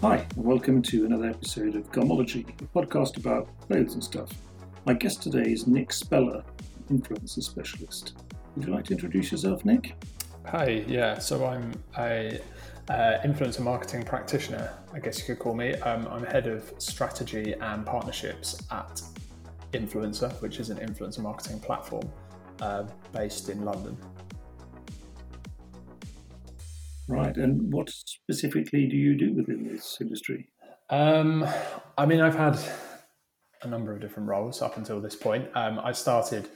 [0.00, 4.30] Hi, and welcome to another episode of Gomology, a podcast about clothes and stuff.
[4.84, 6.44] My guest today is Nick Speller,
[6.88, 8.16] influencer specialist.
[8.54, 9.96] Would you like to introduce yourself, Nick?
[10.46, 11.18] Hi, yeah.
[11.18, 12.40] So I'm a
[12.88, 15.74] uh, influencer marketing practitioner, I guess you could call me.
[15.74, 19.02] Um, I'm head of strategy and partnerships at
[19.72, 22.08] Influencer, which is an influencer marketing platform
[22.62, 23.96] uh, based in London.
[27.08, 30.50] Right, and what specifically do you do within this industry?
[30.90, 31.46] Um,
[31.96, 32.58] I mean, I've had
[33.62, 35.48] a number of different roles up until this point.
[35.54, 36.48] Um, I started,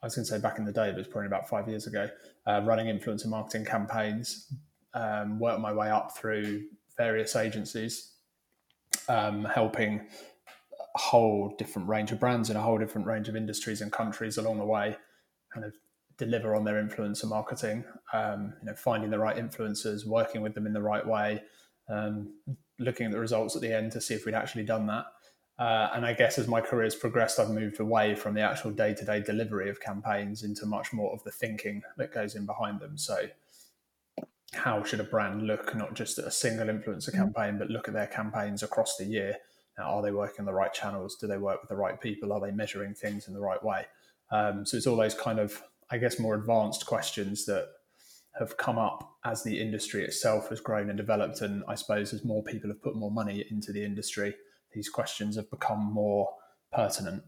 [0.00, 1.88] I was going to say back in the day, but it's probably about five years
[1.88, 2.08] ago,
[2.46, 4.52] uh, running influencer marketing campaigns,
[4.94, 6.62] um, worked my way up through
[6.96, 8.12] various agencies,
[9.08, 10.06] um, helping
[10.94, 14.38] a whole different range of brands in a whole different range of industries and countries
[14.38, 14.96] along the way,
[15.52, 15.74] kind of
[16.18, 17.84] deliver on their influencer marketing.
[18.12, 21.42] Um, you know, finding the right influencers, working with them in the right way,
[21.88, 22.34] um,
[22.78, 25.06] looking at the results at the end to see if we'd actually done that.
[25.58, 28.70] Uh, and I guess as my career has progressed, I've moved away from the actual
[28.70, 32.46] day to day delivery of campaigns into much more of the thinking that goes in
[32.46, 32.96] behind them.
[32.96, 33.26] So,
[34.54, 37.18] how should a brand look, not just at a single influencer mm-hmm.
[37.18, 39.36] campaign, but look at their campaigns across the year?
[39.76, 41.16] Now, are they working the right channels?
[41.16, 42.32] Do they work with the right people?
[42.32, 43.86] Are they measuring things in the right way?
[44.30, 45.60] Um, so, it's all those kind of
[45.90, 47.66] I guess, more advanced questions that
[48.38, 51.40] have come up as the industry itself has grown and developed.
[51.40, 54.34] And I suppose as more people have put more money into the industry,
[54.74, 56.28] these questions have become more
[56.72, 57.22] pertinent.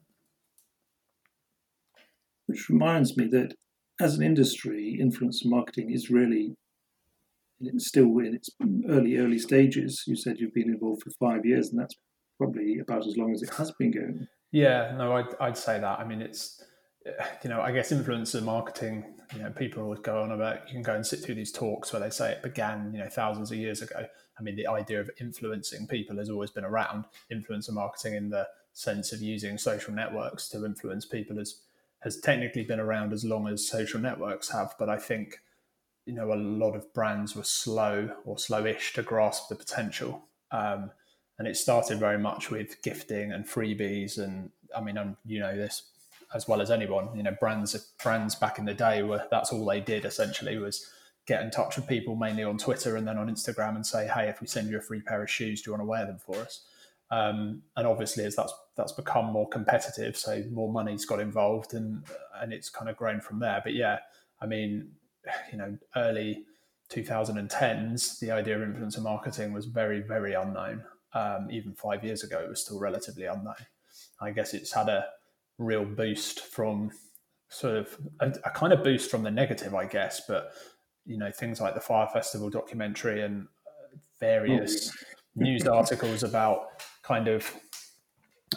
[2.47, 3.55] Which reminds me that
[4.01, 6.57] as an industry, influencer marketing is really
[7.77, 8.51] still in its
[8.89, 10.05] early, early stages.
[10.07, 11.95] You said you've been involved for five years, and that's
[12.39, 14.27] probably about as long as it has been going.
[14.53, 16.01] Yeah, no, I'd, I'd say that.
[16.01, 16.63] I mean, it's
[17.07, 20.83] you know, I guess influencer marketing, you know, people always go on about you can
[20.83, 23.59] go and sit through these talks where they say it began, you know, thousands of
[23.59, 24.07] years ago.
[24.39, 27.05] I mean, the idea of influencing people has always been around.
[27.33, 31.61] Influencer marketing in the sense of using social networks to influence people has
[32.01, 34.75] has technically been around as long as social networks have.
[34.79, 35.39] But I think,
[36.07, 40.25] you know, a lot of brands were slow or slowish to grasp the potential.
[40.51, 40.91] Um,
[41.39, 44.19] and it started very much with gifting and freebies.
[44.19, 45.90] And I mean, I'm, you know this
[46.35, 47.09] as well as anyone.
[47.17, 50.89] You know, brands brands back in the day were that's all they did essentially was
[51.27, 54.29] get in touch with people mainly on Twitter and then on Instagram and say, hey,
[54.29, 56.19] if we send you a free pair of shoes, do you want to wear them
[56.19, 56.63] for us?
[57.11, 62.05] Um, and obviously, as that's that's become more competitive, so more money's got involved, and
[62.41, 63.61] and it's kind of grown from there.
[63.65, 63.99] But yeah,
[64.41, 64.93] I mean,
[65.51, 66.45] you know, early
[66.91, 70.85] 2010s, the idea of influencer marketing was very very unknown.
[71.13, 73.67] Um, even five years ago, it was still relatively unknown.
[74.21, 75.07] I guess it's had a
[75.61, 76.91] real boost from
[77.49, 80.23] sort of a, a, kind of boost from the negative, I guess.
[80.27, 80.53] But
[81.05, 84.91] you know, things like the Fyre Festival documentary and uh, various
[85.37, 87.55] news articles about kind of,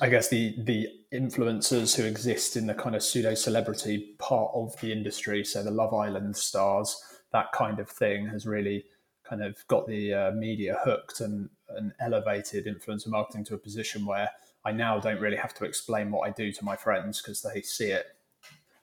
[0.02, 4.80] I guess the the influencers who exist in the kind of pseudo celebrity part of
[4.80, 5.44] the industry.
[5.44, 6.96] So the Love Island stars,
[7.31, 8.85] that kind of thing, has really
[9.23, 14.06] kind of got the uh, media hooked and, and elevated influencer marketing to a position
[14.06, 14.29] where
[14.66, 17.61] I now don't really have to explain what I do to my friends because they
[17.61, 18.06] see it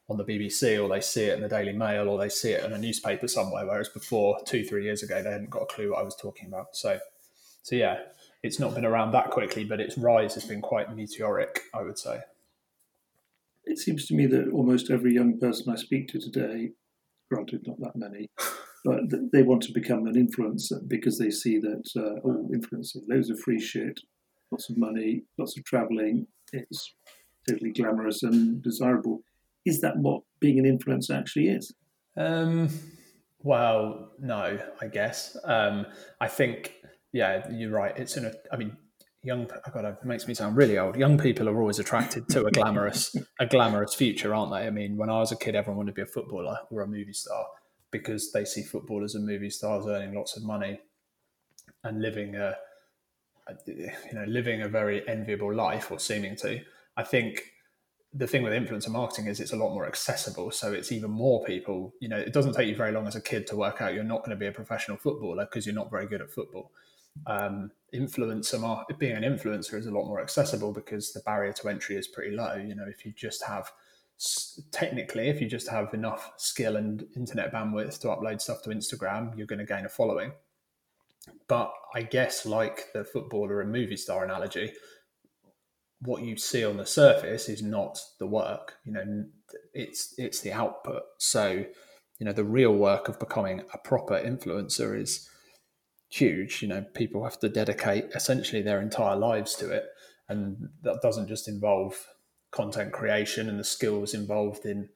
[0.08, 2.64] on the BBC or they see it in the Daily Mail or they see it
[2.64, 3.64] in a newspaper somewhere.
[3.64, 6.48] Whereas before, two, three years ago, they hadn't got a clue what I was talking
[6.48, 6.74] about.
[6.74, 6.98] So,
[7.62, 8.00] so yeah,
[8.42, 11.98] it's not been around that quickly, but its rise has been quite meteoric, I would
[11.98, 12.20] say.
[13.64, 16.72] It seems to me that almost every young person I speak to today,
[17.30, 18.30] granted not that many,
[18.84, 19.00] but
[19.32, 23.38] they want to become an influencer because they see that uh, oh, influencer, loads of
[23.38, 24.00] free shit,
[24.50, 26.26] lots of money, lots of traveling.
[26.52, 26.94] It's
[27.48, 29.22] totally glamorous and desirable.
[29.66, 31.74] Is that what being an influencer actually is?
[32.16, 32.68] Um,
[33.42, 35.36] well, no, I guess.
[35.44, 35.86] Um,
[36.20, 36.74] I think,
[37.12, 37.96] yeah, you're right.
[37.96, 38.76] It's in a, I mean,
[39.22, 40.96] young, I got it makes me sound really old.
[40.96, 44.66] Young people are always attracted to a glamorous, a glamorous future, aren't they?
[44.66, 46.86] I mean, when I was a kid, everyone wanted to be a footballer or a
[46.86, 47.44] movie star
[47.90, 50.80] because they see footballers and movie stars earning lots of money
[51.84, 52.56] and living a,
[53.66, 56.60] you know living a very enviable life or seeming to
[56.96, 57.42] i think
[58.12, 60.50] the thing with influencer marketing is it's a lot more accessible.
[60.50, 63.20] So it's even more people you know it doesn't take you very long as a
[63.20, 65.90] kid to work out you're not going to be a professional footballer because you're not
[65.90, 66.72] very good at football.
[67.26, 71.96] Um, influencer being an influencer is a lot more accessible because the barrier to entry
[71.96, 72.54] is pretty low.
[72.56, 73.70] You know if you just have
[74.72, 79.36] technically if you just have enough skill and internet bandwidth to upload stuff to instagram
[79.36, 80.32] you're going to gain a following
[81.48, 84.72] but I guess, like the footballer and movie star analogy,
[86.00, 88.76] what you see on the surface is not the work.
[88.84, 89.24] You know,
[89.74, 91.02] it's it's the output.
[91.18, 91.64] So,
[92.18, 95.28] you know, the real work of becoming a proper influencer is
[96.08, 96.62] huge.
[96.62, 99.84] You know, people have to dedicate essentially their entire lives to it,
[100.28, 102.06] and that doesn't just involve
[102.50, 104.88] content creation and the skills involved in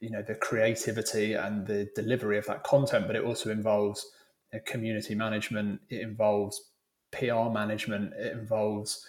[0.00, 4.10] you know the creativity and the delivery of that content, but it also involves
[4.52, 5.80] you know, community management.
[5.88, 6.70] It involves
[7.12, 8.14] PR management.
[8.14, 9.06] It involves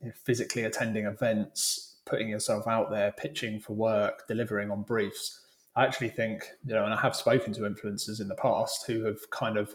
[0.00, 5.40] you know, physically attending events, putting yourself out there, pitching for work, delivering on briefs.
[5.74, 9.04] I actually think, you know, and I have spoken to influencers in the past who
[9.04, 9.74] have kind of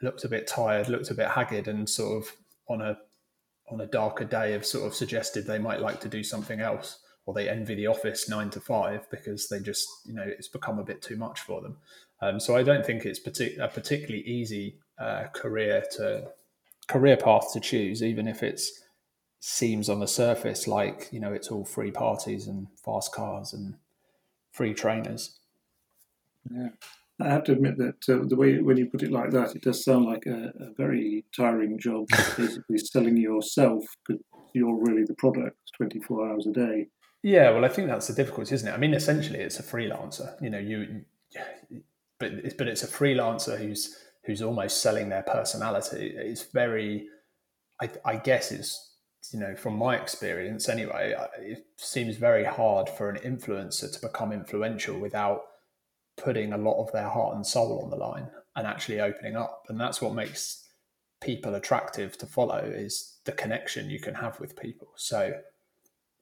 [0.00, 2.36] looked a bit tired, looked a bit haggard, and sort of
[2.68, 2.98] on a
[3.72, 6.98] on a darker day have sort of suggested they might like to do something else,
[7.24, 10.78] or they envy the office nine to five because they just, you know, it's become
[10.78, 11.76] a bit too much for them.
[12.20, 16.28] Um, so I don't think it's partic- a particularly easy uh, career to
[16.86, 18.60] career path to choose, even if it
[19.40, 23.74] seems on the surface like you know it's all free parties and fast cars and
[24.52, 25.38] free trainers.
[26.50, 26.68] Yeah,
[27.22, 29.62] I have to admit that uh, the way when you put it like that, it
[29.62, 32.06] does sound like a, a very tiring job.
[32.36, 34.22] basically, selling yourself because
[34.54, 36.88] you're really the product, twenty four hours a day.
[37.22, 38.72] Yeah, well, I think that's the difficulty, isn't it?
[38.72, 40.40] I mean, essentially, it's a freelancer.
[40.42, 41.02] You know, you,
[42.18, 46.12] but it's, but it's a freelancer who's who's almost selling their personality.
[46.16, 47.08] It's very,
[47.80, 48.94] I, I guess it's,
[49.32, 54.32] you know, from my experience anyway, it seems very hard for an influencer to become
[54.32, 55.42] influential without
[56.16, 59.64] putting a lot of their heart and soul on the line and actually opening up.
[59.68, 60.68] And that's what makes
[61.20, 64.88] people attractive to follow is the connection you can have with people.
[64.96, 65.32] So,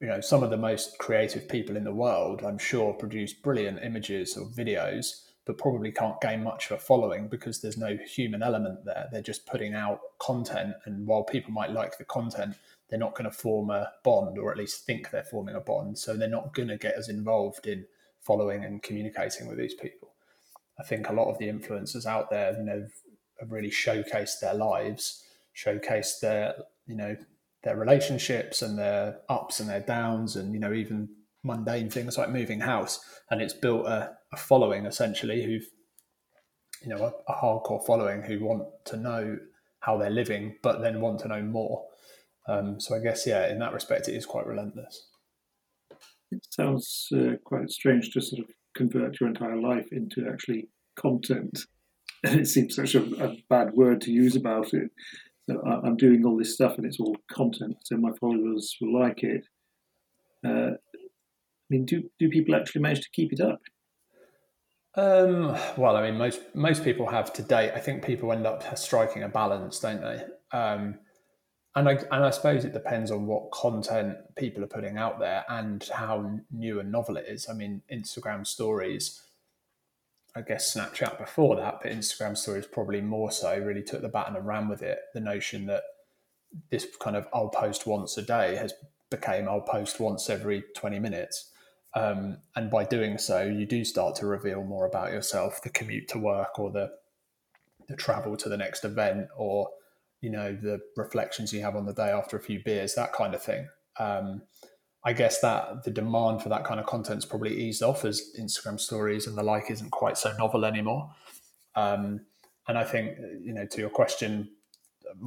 [0.00, 3.82] you know, some of the most creative people in the world, I'm sure, produce brilliant
[3.82, 8.40] images or videos but probably can't gain much of a following because there's no human
[8.40, 9.08] element there.
[9.10, 12.54] They're just putting out content, and while people might like the content,
[12.88, 15.98] they're not going to form a bond, or at least think they're forming a bond.
[15.98, 17.86] So they're not going to get as involved in
[18.22, 20.14] following and communicating with these people.
[20.78, 22.86] I think a lot of the influencers out there, you know,
[23.38, 25.24] have really showcased their lives,
[25.54, 26.54] showcased their,
[26.86, 27.16] you know,
[27.62, 31.08] their relationships and their ups and their downs, and you know, even
[31.42, 33.00] mundane things like moving house,
[33.30, 35.66] and it's built a, a following essentially who've
[36.82, 39.38] you know a, a, hardcore following who want to know
[39.80, 41.86] how they're living, but then want to know more.
[42.48, 45.08] Um, so I guess yeah, in that respect, it is quite relentless.
[46.30, 50.68] It sounds uh, quite strange to sort of convert your entire life into actually
[50.98, 51.58] content.
[52.22, 54.90] It seems such a, a bad word to use about it.
[55.48, 59.22] So I'm doing all this stuff and it's all content, so my followers will like
[59.22, 59.42] it.
[60.46, 63.60] Uh, I mean, do do people actually manage to keep it up?
[64.96, 67.72] Um, well, I mean, most most people have to date.
[67.74, 70.24] I think people end up striking a balance, don't they?
[70.56, 70.98] Um,
[71.76, 75.44] and I and I suppose it depends on what content people are putting out there
[75.48, 77.48] and how new and novel it is.
[77.48, 79.22] I mean, Instagram stories.
[80.34, 83.58] I guess Snapchat before that, but Instagram stories probably more so.
[83.58, 85.00] Really took the baton and ran with it.
[85.12, 85.82] The notion that
[86.70, 88.72] this kind of I'll post once a day has
[89.10, 91.50] became I'll post once every twenty minutes
[91.94, 96.08] um, and by doing so, you do start to reveal more about yourself, the commute
[96.08, 96.92] to work or the
[97.88, 99.68] the travel to the next event or
[100.20, 103.34] you know the reflections you have on the day after a few beers, that kind
[103.34, 103.68] of thing.
[103.98, 104.42] Um,
[105.02, 108.78] I guess that the demand for that kind of content's probably eased off as Instagram
[108.78, 111.10] stories and the like isn't quite so novel anymore.
[111.74, 112.20] Um,
[112.68, 114.50] and I think you know to your question,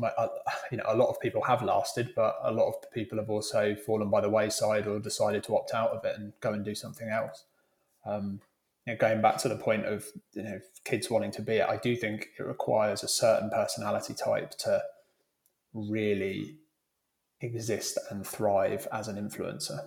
[0.04, 0.28] uh,
[0.72, 3.76] you know, a lot of people have lasted, but a lot of people have also
[3.76, 6.76] fallen by the wayside or decided to opt out of it and go and do
[6.76, 7.46] something else.
[8.06, 8.42] Um,
[8.86, 11.68] you know, going back to the point of you know kids wanting to be it,
[11.68, 14.82] I do think it requires a certain personality type to
[15.74, 16.58] really
[17.42, 19.80] exist and thrive as an influencer.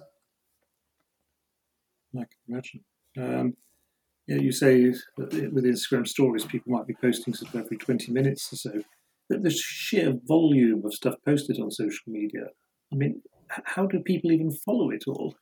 [2.14, 2.84] I can imagine.
[3.18, 3.54] Um,
[4.26, 8.52] yeah, you say that with Instagram stories, people might be posting of every 20 minutes
[8.52, 8.82] or so
[9.28, 12.46] But the sheer volume of stuff posted on social media.
[12.92, 15.36] I mean, how do people even follow it all?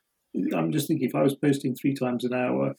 [0.55, 2.75] I'm just thinking if I was posting three times an hour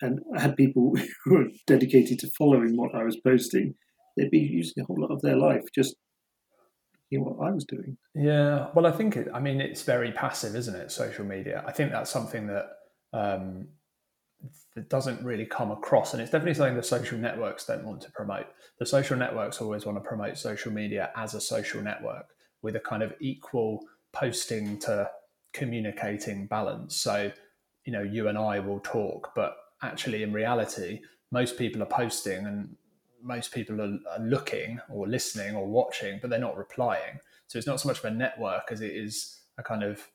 [0.00, 3.74] and I had people who were dedicated to following what I was posting,
[4.16, 5.96] they'd be using a whole lot of their life just
[7.10, 7.96] you what I was doing.
[8.14, 9.28] Yeah, well, I think it.
[9.34, 10.92] I mean, it's very passive, isn't it?
[10.92, 11.64] Social media.
[11.66, 12.66] I think that's something that
[13.12, 13.66] um,
[14.74, 16.12] that doesn't really come across.
[16.12, 18.46] And it's definitely something the social networks don't want to promote.
[18.78, 22.26] The social networks always want to promote social media as a social network
[22.62, 23.80] with a kind of equal
[24.12, 25.10] posting to
[25.52, 26.96] communicating balance.
[26.96, 27.32] So,
[27.84, 32.46] you know, you and I will talk, but actually, in reality, most people are posting
[32.46, 32.76] and
[33.22, 37.20] most people are, are looking or listening or watching, but they're not replying.
[37.48, 40.08] So it's not so much of a network as it is a kind of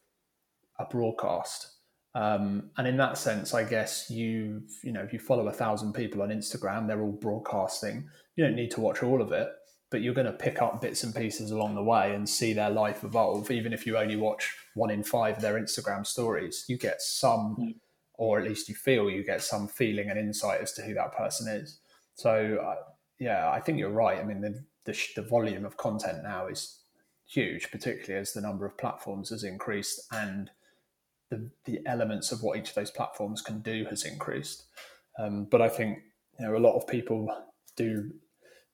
[0.80, 1.68] a broadcast
[2.16, 5.94] Um, and in that sense, I guess you you know if you follow a thousand
[5.94, 8.10] people on Instagram, they're all broadcasting.
[8.36, 9.50] You don't need to watch all of it,
[9.92, 12.70] but you're going to pick up bits and pieces along the way and see their
[12.70, 13.52] life evolve.
[13.52, 17.58] Even if you only watch one in five of their Instagram stories, you get some,
[17.60, 17.76] mm.
[18.18, 21.16] Or at least you feel you get some feeling and insight as to who that
[21.16, 21.80] person is.
[22.16, 22.84] So uh,
[23.20, 24.20] yeah, I think you're right.
[24.20, 26.80] I mean, the, the the volume of content now is
[27.28, 30.52] huge, particularly as the number of platforms has increased and
[31.30, 34.66] the, the elements of what each of those platforms can do has increased.
[35.18, 36.00] Um, but I think
[36.40, 37.28] you know a lot of people
[37.76, 38.12] do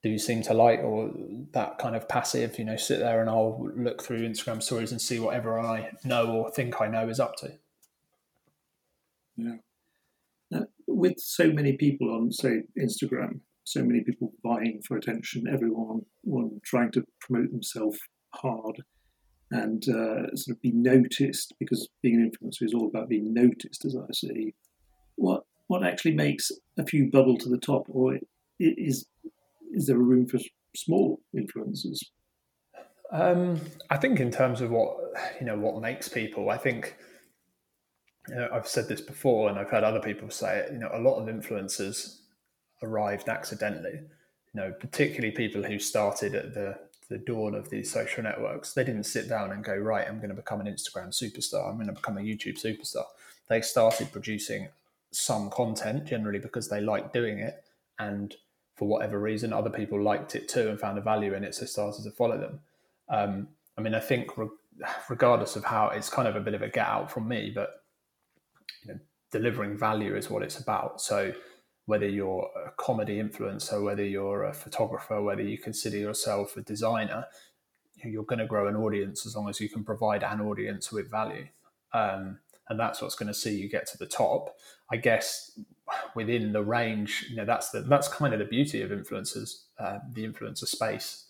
[0.03, 1.11] do seem to like or
[1.51, 4.99] that kind of passive, you know, sit there and I'll look through Instagram stories and
[4.99, 7.53] see whatever I know or think I know is up to.
[9.35, 9.57] Yeah.
[10.51, 16.01] Now, with so many people on, say, Instagram, so many people vying for attention, everyone
[16.23, 17.99] one trying to promote themselves
[18.33, 18.83] hard
[19.51, 23.85] and uh, sort of be noticed because being an influencer is all about being noticed,
[23.85, 24.53] as I see.
[25.15, 28.17] What what actually makes a few bubble to the top, or
[28.59, 29.05] is
[29.71, 30.39] is there a room for
[30.75, 31.99] small influencers?
[33.11, 33.59] Um,
[33.89, 34.97] I think in terms of what
[35.39, 36.95] you know, what makes people, I think
[38.29, 40.71] know, I've said this before, and I've heard other people say it.
[40.73, 42.17] You know, a lot of influencers
[42.83, 43.99] arrived accidentally.
[44.53, 46.77] You know, particularly people who started at the
[47.11, 48.73] the dawn of these social networks.
[48.73, 51.69] They didn't sit down and go, right, I'm going to become an Instagram superstar.
[51.69, 53.03] I'm going to become a YouTube superstar.
[53.49, 54.69] They started producing
[55.11, 57.65] some content generally because they liked doing it.
[57.99, 58.33] And
[58.75, 61.53] for whatever reason, other people liked it too and found a value in it.
[61.53, 62.61] So started to follow them.
[63.09, 64.47] Um, I mean, I think re-
[65.09, 67.80] regardless of how it's kind of a bit of a get out from me, but
[68.83, 68.99] you know,
[69.31, 71.01] delivering value is what it's about.
[71.01, 71.33] So
[71.85, 77.25] whether you're a comedy influencer, whether you're a photographer, whether you consider yourself a designer,
[78.03, 81.09] you're going to grow an audience as long as you can provide an audience with
[81.09, 81.47] value.
[81.93, 84.55] Um, and that's what's going to see you get to the top.
[84.91, 85.59] I guess
[86.15, 89.99] within the range, you know, that's the that's kind of the beauty of influencers, uh,
[90.13, 91.25] the influencer space,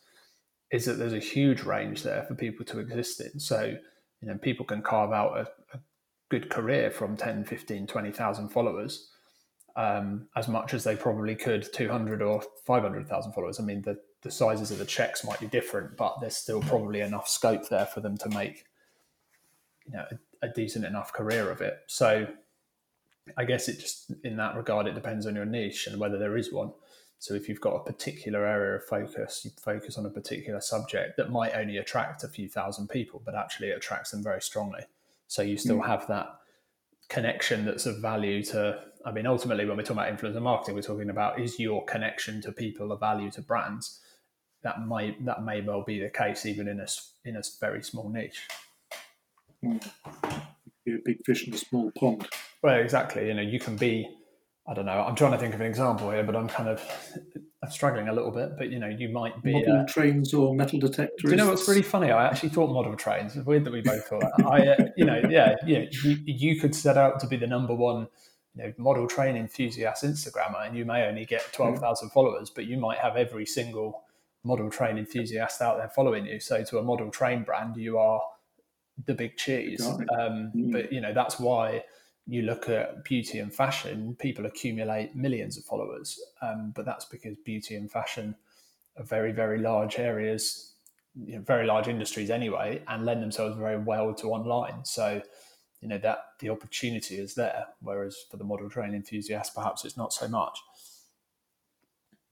[0.71, 3.39] is that there's a huge range there for people to exist in.
[3.39, 3.75] So,
[4.21, 5.41] you know, people can carve out a,
[5.75, 5.79] a
[6.31, 9.09] good career from 10, 15, 20,000 followers
[9.75, 13.59] um, as much as they probably could 200 or 500,000 followers.
[13.59, 17.01] I mean, the, the sizes of the checks might be different, but there's still probably
[17.01, 18.63] enough scope there for them to make,
[19.85, 20.05] you know,
[20.41, 21.79] a, a decent enough career of it.
[21.87, 22.27] So
[23.35, 26.37] I guess it just, in that regard, it depends on your niche and whether there
[26.37, 26.71] is one.
[27.19, 31.17] So if you've got a particular area of focus, you focus on a particular subject
[31.17, 34.81] that might only attract a few thousand people, but actually it attracts them very strongly.
[35.31, 35.87] So you still mm.
[35.87, 36.27] have that
[37.07, 40.81] connection that's of value to I mean, ultimately, when we're talking about influencer marketing, we're
[40.81, 44.01] talking about is your connection to people a value to brands.
[44.61, 46.87] That might that may well be the case even in a
[47.23, 48.45] in a very small niche.
[49.63, 49.89] Mm.
[50.85, 52.27] Be a big fish in a small pond.
[52.61, 53.27] Well, exactly.
[53.27, 54.09] You know, you can be.
[54.67, 55.03] I don't know.
[55.03, 56.83] I'm trying to think of an example here, but I'm kind of
[57.63, 58.51] I'm struggling a little bit.
[58.57, 61.23] But you know, you might be model uh, trains or metal detectors.
[61.23, 62.11] Do you know what's really funny?
[62.11, 63.35] I actually thought model trains.
[63.35, 64.21] It's weird that we both thought.
[64.21, 64.45] That.
[64.45, 65.85] I, uh, you know, yeah, yeah.
[66.03, 68.07] You, you could set out to be the number one
[68.55, 72.65] you know, model train enthusiast Instagrammer, and you may only get twelve thousand followers, but
[72.65, 74.03] you might have every single
[74.43, 76.39] model train enthusiast out there following you.
[76.39, 78.21] So to a model train brand, you are
[79.05, 79.85] the big cheese.
[79.85, 80.71] Um, mm.
[80.71, 81.83] But you know that's why
[82.27, 86.19] you look at beauty and fashion, people accumulate millions of followers.
[86.41, 88.35] Um, but that's because beauty and fashion
[88.97, 90.73] are very, very large areas,
[91.15, 94.85] you know, very large industries anyway, and lend themselves very well to online.
[94.85, 95.21] So
[95.81, 99.97] you know that the opportunity is there whereas for the model train enthusiast perhaps it's
[99.97, 100.59] not so much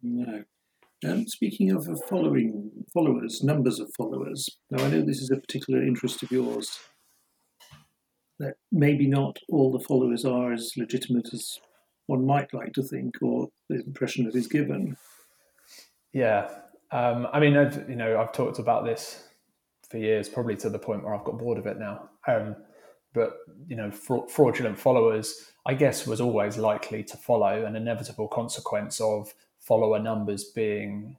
[0.02, 0.44] no
[1.06, 5.82] um, speaking of following followers numbers of followers now i know this is a particular
[5.82, 6.80] interest of yours
[8.40, 11.60] that maybe not all the followers are as legitimate as
[12.08, 14.98] one might like to think or the impression that is given.
[16.14, 16.50] Yeah.
[16.92, 19.28] Um, i mean I've, you know i've talked about this
[19.88, 22.10] for years probably to the point where i've got bored of it now.
[22.28, 22.56] Um,
[23.14, 29.00] but you know fraudulent followers i guess was always likely to follow an inevitable consequence
[29.00, 31.18] of follower numbers being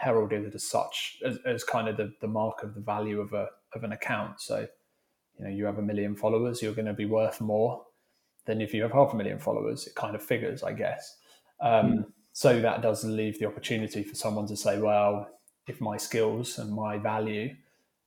[0.00, 3.48] heralded as such as, as kind of the, the mark of the value of a
[3.74, 4.40] of an account.
[4.40, 4.66] So
[5.40, 7.82] you know you have a million followers you're going to be worth more
[8.44, 11.16] than if you have half a million followers it kind of figures i guess
[11.62, 12.04] um, mm.
[12.32, 15.26] so that does leave the opportunity for someone to say well
[15.66, 17.54] if my skills and my value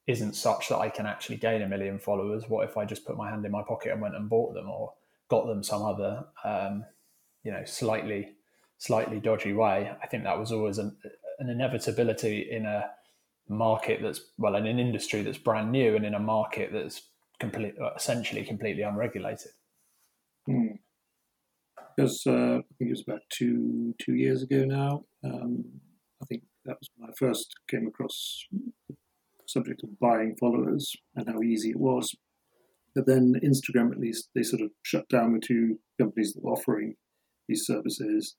[0.07, 2.43] isn't such that I can actually gain a million followers.
[2.47, 4.69] What if I just put my hand in my pocket and went and bought them
[4.69, 4.93] or
[5.29, 6.83] got them some other, um,
[7.43, 8.33] you know, slightly,
[8.77, 9.91] slightly dodgy way?
[10.01, 10.95] I think that was always an,
[11.39, 12.89] an inevitability in a
[13.47, 17.03] market that's well, in an industry that's brand new and in a market that's
[17.43, 19.51] complete, essentially completely unregulated.
[20.45, 20.75] Hmm.
[21.95, 25.05] Because uh, I think it was about two two years ago now.
[25.23, 25.65] Um,
[26.21, 28.45] I think that was when I first came across
[28.87, 28.95] the
[29.45, 32.15] subject of buying followers and how easy it was.
[32.95, 36.53] But then Instagram, at least, they sort of shut down the two companies that were
[36.53, 36.95] offering
[37.47, 38.35] these services,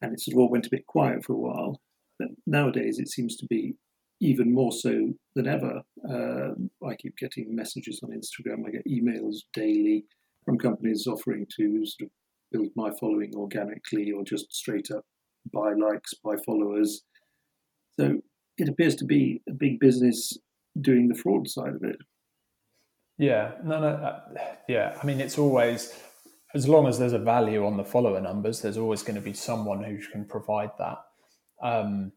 [0.00, 1.80] and it sort of all went a bit quiet for a while.
[2.18, 3.74] But nowadays, it seems to be
[4.22, 5.82] even more so than ever.
[6.08, 8.66] Uh, I keep getting messages on Instagram.
[8.66, 10.04] I get emails daily
[10.44, 12.10] from companies offering to sort of
[12.52, 15.04] build my following organically or just straight up
[15.52, 17.02] buy likes, buy followers.
[17.98, 18.18] So
[18.58, 20.38] it appears to be a big business
[20.80, 21.96] doing the fraud side of it.
[23.18, 24.20] Yeah, no, no, uh,
[24.68, 24.96] yeah.
[25.02, 25.92] I mean, it's always
[26.54, 29.32] as long as there's a value on the follower numbers, there's always going to be
[29.32, 30.98] someone who can provide that.
[31.62, 32.12] Um,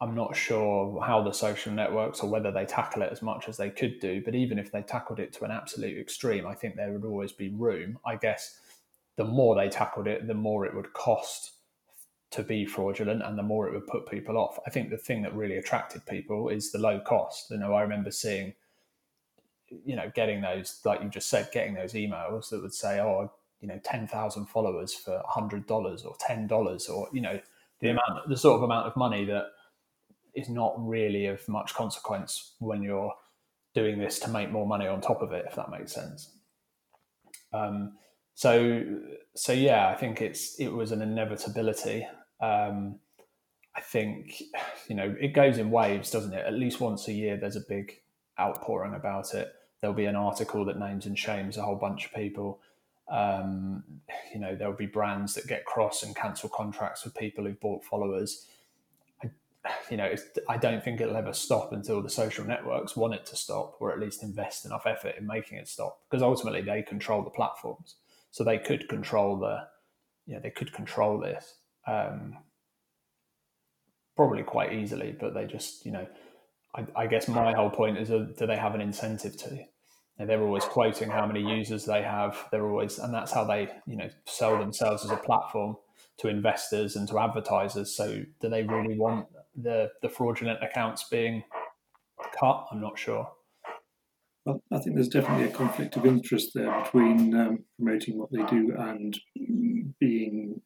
[0.00, 3.56] I'm not sure how the social networks or whether they tackle it as much as
[3.56, 6.76] they could do, but even if they tackled it to an absolute extreme, I think
[6.76, 7.98] there would always be room.
[8.06, 8.60] I guess
[9.16, 11.52] the more they tackled it, the more it would cost
[12.30, 14.60] to be fraudulent and the more it would put people off.
[14.66, 17.50] I think the thing that really attracted people is the low cost.
[17.50, 18.54] You know, I remember seeing,
[19.84, 23.32] you know, getting those, like you just said, getting those emails that would say, oh,
[23.60, 25.68] you know, 10,000 followers for $100
[26.06, 27.40] or $10 or, you know,
[27.80, 29.46] the amount, the sort of amount of money that
[30.34, 33.12] is not really of much consequence when you're
[33.74, 36.30] doing this to make more money on top of it, if that makes sense.
[37.52, 37.92] Um,
[38.34, 38.84] so,
[39.34, 42.06] so yeah, I think it's it was an inevitability.
[42.40, 43.00] Um,
[43.76, 44.42] I think
[44.88, 46.46] you know it goes in waves, doesn't it?
[46.46, 48.00] At least once a year, there's a big
[48.38, 49.52] outpouring about it.
[49.80, 52.60] There'll be an article that names and shames a whole bunch of people.
[53.10, 53.84] Um,
[54.32, 57.84] you know, there'll be brands that get cross and cancel contracts with people who've bought
[57.84, 58.46] followers.
[59.90, 60.14] You know,
[60.48, 63.92] I don't think it'll ever stop until the social networks want it to stop, or
[63.92, 67.96] at least invest enough effort in making it stop, because ultimately they control the platforms,
[68.30, 69.66] so they could control the,
[70.26, 71.54] you know, they could control this
[71.86, 72.36] um,
[74.16, 76.06] probably quite easily, but they just, you know,
[76.74, 79.64] I, I guess my whole point is, uh, do they have an incentive to?
[80.26, 82.48] they're always quoting how many users they have.
[82.50, 85.76] They're always, and that's how they, you know, sell themselves as a platform
[86.18, 87.94] to investors and to advertisers.
[87.94, 89.28] So, do they really want
[89.62, 91.44] the the fraudulent accounts being
[92.38, 92.66] cut?
[92.70, 93.30] I'm not sure.
[94.44, 98.42] Well, I think there's definitely a conflict of interest there between um, promoting what they
[98.44, 99.18] do and
[100.00, 100.62] being,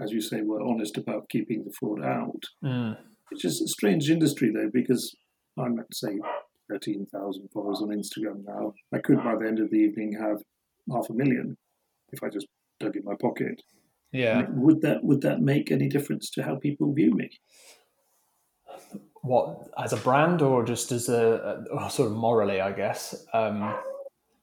[0.00, 2.42] as you say, we're honest about keeping the fraud out.
[2.62, 2.98] Mm.
[3.30, 5.16] It's just a strange industry, though, because
[5.58, 6.18] I'm, at say,
[6.70, 8.74] 13,000 followers on Instagram now.
[8.92, 10.42] I could, by the end of the evening, have
[10.90, 11.56] half a million
[12.12, 12.46] if I just
[12.80, 13.62] dug in my pocket.
[14.12, 14.44] Yeah.
[14.50, 17.30] would that would that make any difference to how people view me?
[19.22, 23.24] What as a brand or just as a, a sort of morally, I guess.
[23.32, 23.74] Um,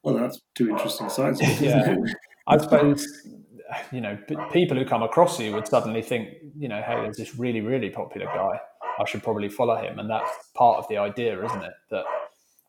[0.03, 1.41] well, that's two interesting sides.
[1.61, 1.95] yeah,
[2.47, 3.05] I suppose
[3.91, 4.17] you know
[4.51, 7.89] people who come across you would suddenly think, you know, hey, there's this really really
[7.89, 8.59] popular guy.
[8.99, 11.73] I should probably follow him, and that's part of the idea, isn't it?
[11.91, 12.05] That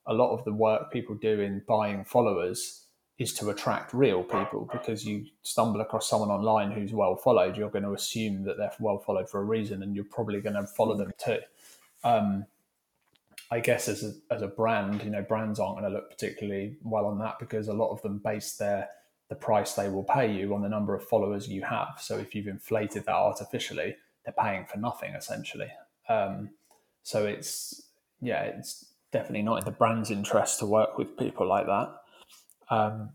[0.06, 2.86] a lot of the work people do in buying followers
[3.20, 7.68] is to attract real people because you stumble across someone online who's well followed, you're
[7.68, 10.66] going to assume that they're well followed for a reason and you're probably going to
[10.66, 11.38] follow them too.
[12.02, 12.46] Um,
[13.50, 16.78] I guess as a, as a brand, you know, brands aren't going to look particularly
[16.82, 18.88] well on that because a lot of them base their
[19.28, 21.98] the price they will pay you on the number of followers you have.
[22.00, 25.68] So if you've inflated that artificially, they're paying for nothing essentially.
[26.08, 26.50] Um,
[27.02, 27.82] so it's
[28.22, 31.99] yeah, it's definitely not in the brand's interest to work with people like that.
[32.70, 33.10] Um,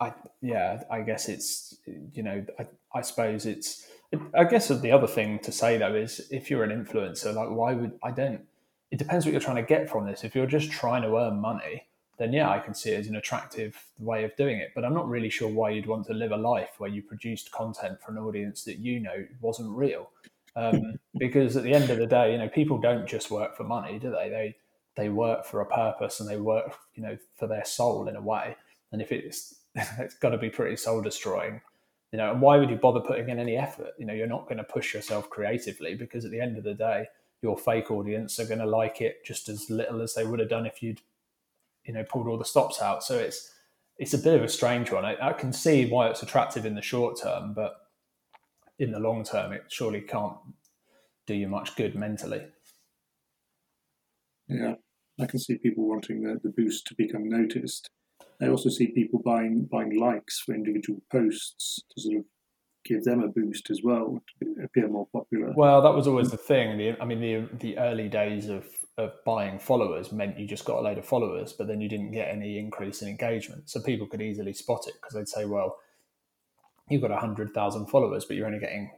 [0.00, 1.76] I yeah, I guess it's
[2.12, 3.86] you know I, I suppose it's
[4.34, 7.74] I guess the other thing to say though is if you're an influencer, like why
[7.74, 8.40] would I don't?
[8.90, 10.24] It depends what you're trying to get from this.
[10.24, 11.86] If you're just trying to earn money,
[12.18, 14.72] then yeah, I can see it as an attractive way of doing it.
[14.74, 17.52] But I'm not really sure why you'd want to live a life where you produced
[17.52, 20.10] content for an audience that you know wasn't real.
[20.56, 23.64] Um, because at the end of the day, you know, people don't just work for
[23.64, 24.28] money, do they?
[24.28, 24.56] They
[24.96, 28.20] they work for a purpose and they work, you know, for their soul in a
[28.20, 28.56] way.
[28.92, 31.60] And if it's it's got to be pretty soul destroying,
[32.12, 32.32] you know.
[32.32, 33.92] And why would you bother putting in any effort?
[33.98, 36.74] You know, you're not going to push yourself creatively because at the end of the
[36.74, 37.06] day,
[37.42, 40.48] your fake audience are going to like it just as little as they would have
[40.48, 41.00] done if you'd,
[41.84, 43.02] you know, pulled all the stops out.
[43.04, 43.52] So it's
[43.96, 45.04] it's a bit of a strange one.
[45.04, 47.76] I, I can see why it's attractive in the short term, but
[48.78, 50.36] in the long term, it surely can't
[51.26, 52.46] do you much good mentally.
[54.50, 54.74] Yeah,
[55.20, 57.88] I can see people wanting the, the boost to become noticed.
[58.42, 62.24] I also see people buying buying likes for individual posts to sort of
[62.84, 65.52] give them a boost as well to appear more popular.
[65.54, 66.78] Well, that was always the thing.
[66.78, 68.66] The, I mean, the the early days of
[69.00, 72.12] of buying followers meant you just got a load of followers, but then you didn't
[72.12, 73.68] get any increase in engagement.
[73.70, 75.78] So people could easily spot it because they'd say, well,
[76.88, 78.90] you've got 100,000 followers, but you're only getting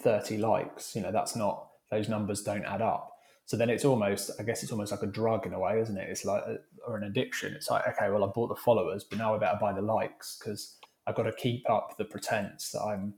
[0.00, 0.96] 30 likes.
[0.96, 3.12] You know, that's not, those numbers don't add up.
[3.50, 5.98] So then it's almost, I guess it's almost like a drug in a way, isn't
[5.98, 6.08] it?
[6.08, 7.52] It's like, a, or an addiction.
[7.52, 10.38] It's like, okay, well, I bought the followers, but now I better buy the likes
[10.38, 13.14] because I've got to keep up the pretense that I'm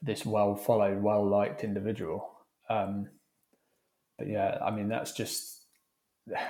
[0.00, 2.30] this well followed, well liked individual.
[2.70, 3.10] Um,
[4.16, 5.66] but yeah, I mean, that's just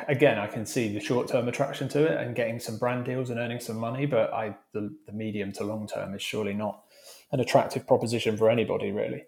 [0.06, 3.30] again, I can see the short term attraction to it and getting some brand deals
[3.30, 6.84] and earning some money, but I the, the medium to long term is surely not
[7.32, 9.24] an attractive proposition for anybody really.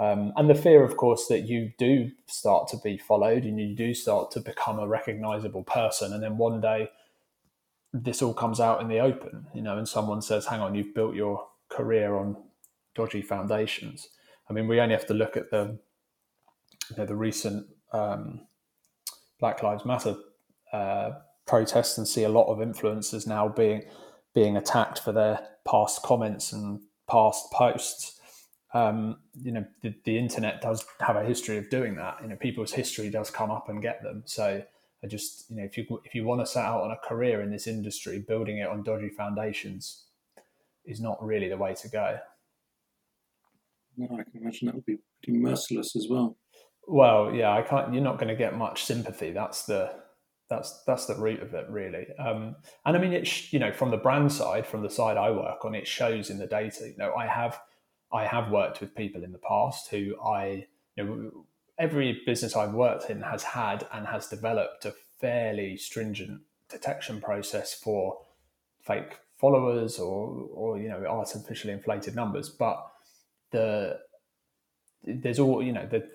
[0.00, 3.76] Um, and the fear, of course, that you do start to be followed and you
[3.76, 6.90] do start to become a recognizable person, and then one day
[7.92, 10.94] this all comes out in the open, you know, and someone says, "Hang on, you've
[10.94, 12.36] built your career on
[12.94, 14.08] dodgy foundations."
[14.48, 15.78] I mean, we only have to look at the
[16.88, 18.40] you know, the recent um,
[19.38, 20.16] Black Lives Matter
[20.72, 21.10] uh,
[21.46, 23.82] protests and see a lot of influencers now being
[24.34, 28.19] being attacked for their past comments and past posts.
[28.72, 32.18] Um, you know, the, the, internet does have a history of doing that.
[32.22, 34.22] You know, people's history does come up and get them.
[34.26, 34.62] So
[35.02, 37.40] I just, you know, if you if you want to set out on a career
[37.40, 40.04] in this industry, building it on dodgy foundations
[40.84, 42.18] is not really the way to go.
[43.96, 46.36] No, I can imagine that would be pretty merciless as well.
[46.86, 47.92] Well, yeah, I can't.
[47.92, 49.32] You're not going to get much sympathy.
[49.32, 49.92] That's the
[50.48, 52.06] that's that's the root of it, really.
[52.18, 55.30] Um, and I mean, it's you know, from the brand side, from the side I
[55.30, 56.88] work on, it shows in the data.
[56.88, 57.60] You know, I have
[58.12, 61.44] I have worked with people in the past who I you know
[61.78, 67.74] every business I've worked in has had and has developed a fairly stringent detection process
[67.74, 68.18] for
[68.82, 72.86] fake followers or or you know artificially inflated numbers, but
[73.50, 73.98] the
[75.04, 76.06] there's all you know the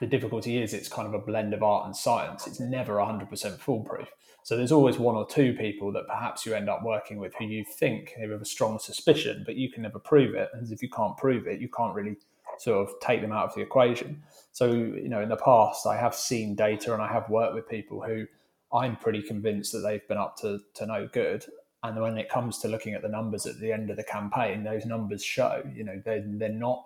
[0.00, 2.46] the difficulty is it's kind of a blend of art and science.
[2.46, 4.08] It's never 100% foolproof.
[4.42, 7.46] So there's always one or two people that perhaps you end up working with who
[7.46, 10.50] you think have a strong suspicion but you can never prove it.
[10.52, 12.16] And if you can't prove it you can't really
[12.58, 14.22] sort of take them out of the equation.
[14.52, 17.68] So you know in the past i have seen data and i have worked with
[17.68, 18.26] people who
[18.72, 21.44] i'm pretty convinced that they've been up to, to no good.
[21.82, 24.64] And when it comes to looking at the numbers at the end of the campaign
[24.64, 26.84] those numbers show you know they're, they're not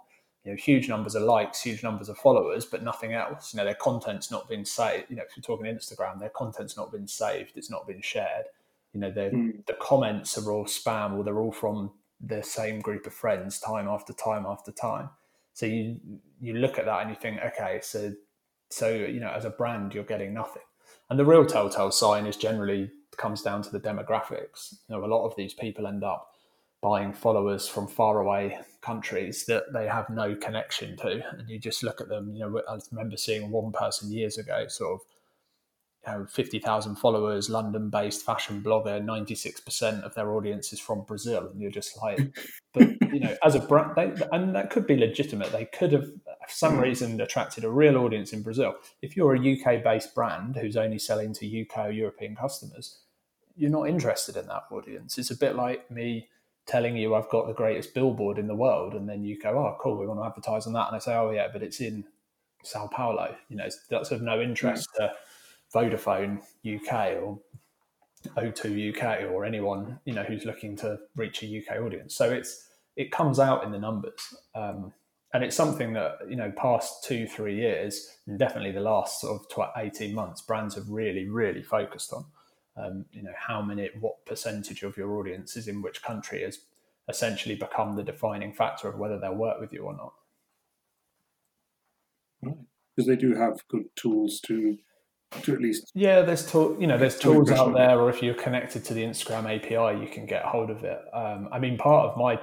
[0.48, 3.52] you know, huge numbers of likes, huge numbers of followers, but nothing else.
[3.52, 5.10] You know, their content's not been saved.
[5.10, 7.52] You know, if you're talking Instagram, their content's not been saved.
[7.56, 8.46] It's not been shared.
[8.94, 9.66] You know, mm.
[9.66, 13.88] the comments are all spam, or they're all from the same group of friends, time
[13.88, 15.10] after time after time.
[15.52, 16.00] So you
[16.40, 18.14] you look at that and you think, okay, so
[18.70, 20.62] so you know, as a brand, you're getting nothing.
[21.10, 24.76] And the real telltale sign is generally comes down to the demographics.
[24.88, 26.30] You know, a lot of these people end up
[26.80, 28.58] buying followers from faraway
[28.88, 31.22] countries that they have no connection to.
[31.36, 34.66] And you just look at them, you know, I remember seeing one person years ago,
[34.68, 35.00] sort of,
[36.06, 41.48] you know, 50,000 followers, London based fashion blogger, 96% of their audience is from Brazil.
[41.50, 42.18] And you're just like,
[42.72, 45.52] but, you know, as a brand, they, and that could be legitimate.
[45.52, 46.80] They could have, for some hmm.
[46.80, 48.74] reason, attracted a real audience in Brazil.
[49.02, 53.00] If you're a UK based brand who's only selling to UK or European customers,
[53.54, 55.18] you're not interested in that audience.
[55.18, 56.28] It's a bit like me
[56.68, 59.76] telling you I've got the greatest billboard in the world, and then you go, "Oh,
[59.80, 62.04] cool, we want to advertise on that," and I say, "Oh, yeah, but it's in
[62.62, 65.12] Sao Paulo." You know, that's of no interest to
[65.74, 67.40] Vodafone UK or
[68.36, 72.14] O2 UK or anyone you know who's looking to reach a UK audience.
[72.14, 74.92] So it's it comes out in the numbers, um,
[75.32, 79.40] and it's something that you know, past two three years, and definitely the last sort
[79.40, 82.26] of eighteen months, brands have really really focused on
[82.78, 86.58] um, you know how many what percentage of your audience is in which country has
[87.08, 90.12] essentially become the defining factor of whether they'll work with you or not.
[92.42, 92.56] Right.
[92.94, 94.78] Because they do have good tools to
[95.42, 98.32] to at least yeah there's tool you know there's tools out there or if you're
[98.32, 101.00] connected to the instagram api you can get hold of it.
[101.12, 102.40] Um, i mean part of my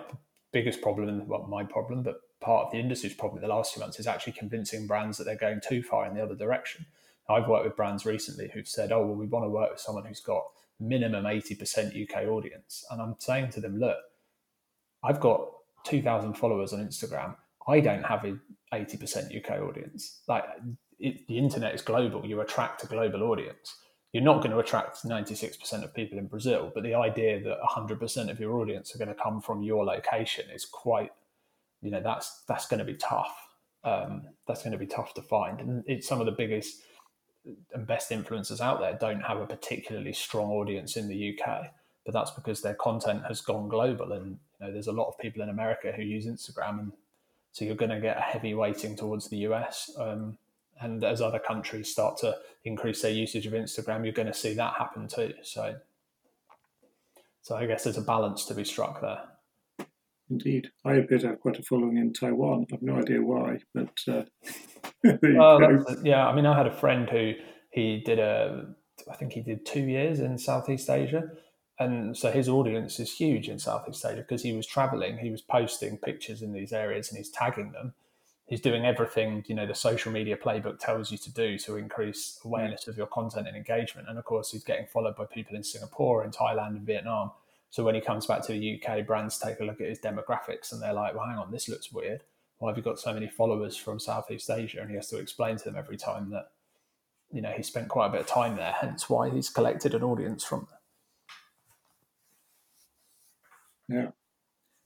[0.52, 4.00] biggest problem well my problem but part of the industry's problem the last few months
[4.00, 6.86] is actually convincing brands that they're going too far in the other direction
[7.30, 10.06] I've worked with brands recently who've said, "Oh, well, we want to work with someone
[10.06, 10.44] who's got
[10.80, 13.98] minimum eighty percent UK audience," and I'm saying to them, "Look,
[15.04, 15.48] I've got
[15.84, 17.36] two thousand followers on Instagram.
[17.68, 18.42] I don't have an
[18.74, 20.22] eighty percent UK audience.
[20.28, 20.44] Like
[21.00, 22.26] it, the internet is global.
[22.26, 23.76] You attract a global audience."
[24.16, 28.32] You're not going to attract 96% of people in Brazil, but the idea that 100%
[28.32, 31.12] of your audience are going to come from your location is quite,
[31.82, 33.36] you know, that's that's going to be tough.
[33.84, 36.82] Um, that's going to be tough to find, and it's some of the biggest
[37.74, 41.72] and best influencers out there don't have a particularly strong audience in the UK.
[42.06, 45.18] but that's because their content has gone global, and you know, there's a lot of
[45.18, 46.92] people in America who use Instagram, and
[47.52, 49.90] so you're going to get a heavy weighting towards the US.
[49.98, 50.38] Um,
[50.82, 54.54] and as other countries start to increase their usage of Instagram, you're going to see
[54.56, 55.34] that happen too.
[55.42, 55.76] So,
[57.42, 59.22] so I guess there's a balance to be struck there.
[60.30, 61.08] Indeed, I have
[61.40, 62.66] quite a following in Taiwan.
[62.74, 64.24] I've no idea why, but uh,
[65.24, 66.28] well, oh, yeah.
[66.28, 67.34] I mean, I had a friend who
[67.72, 68.66] he did a,
[69.10, 71.30] I think he did two years in Southeast Asia,
[71.80, 75.42] and so his audience is huge in Southeast Asia because he was traveling, he was
[75.42, 77.94] posting pictures in these areas, and he's tagging them.
[78.48, 82.40] He's doing everything you know the social media playbook tells you to do to increase
[82.46, 84.08] awareness of your content and engagement.
[84.08, 87.32] And of course, he's getting followed by people in Singapore, and Thailand, and Vietnam
[87.76, 90.72] so when he comes back to the UK, brands take a look at his demographics
[90.72, 92.22] and they're like, well, hang on, this looks weird.
[92.58, 94.82] Why have you got so many followers from Southeast Asia?
[94.82, 96.52] And he has to explain to them every time that,
[97.32, 100.04] you know, he spent quite a bit of time there, hence why he's collected an
[100.04, 100.68] audience from
[103.90, 104.00] there.
[104.04, 104.12] Yeah.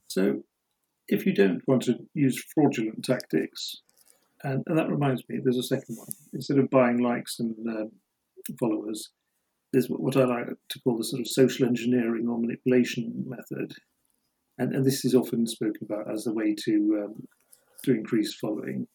[0.08, 0.42] So
[1.08, 3.76] if you don't want to use fraudulent tactics,
[4.42, 6.08] and, and that reminds me, there's a second one.
[6.32, 7.92] Instead of buying likes and um,
[8.58, 9.10] followers,
[9.72, 13.74] there's what I like to call the sort of social engineering or manipulation method,
[14.58, 17.28] and, and this is often spoken about as a way to um,
[17.82, 18.86] to increase following,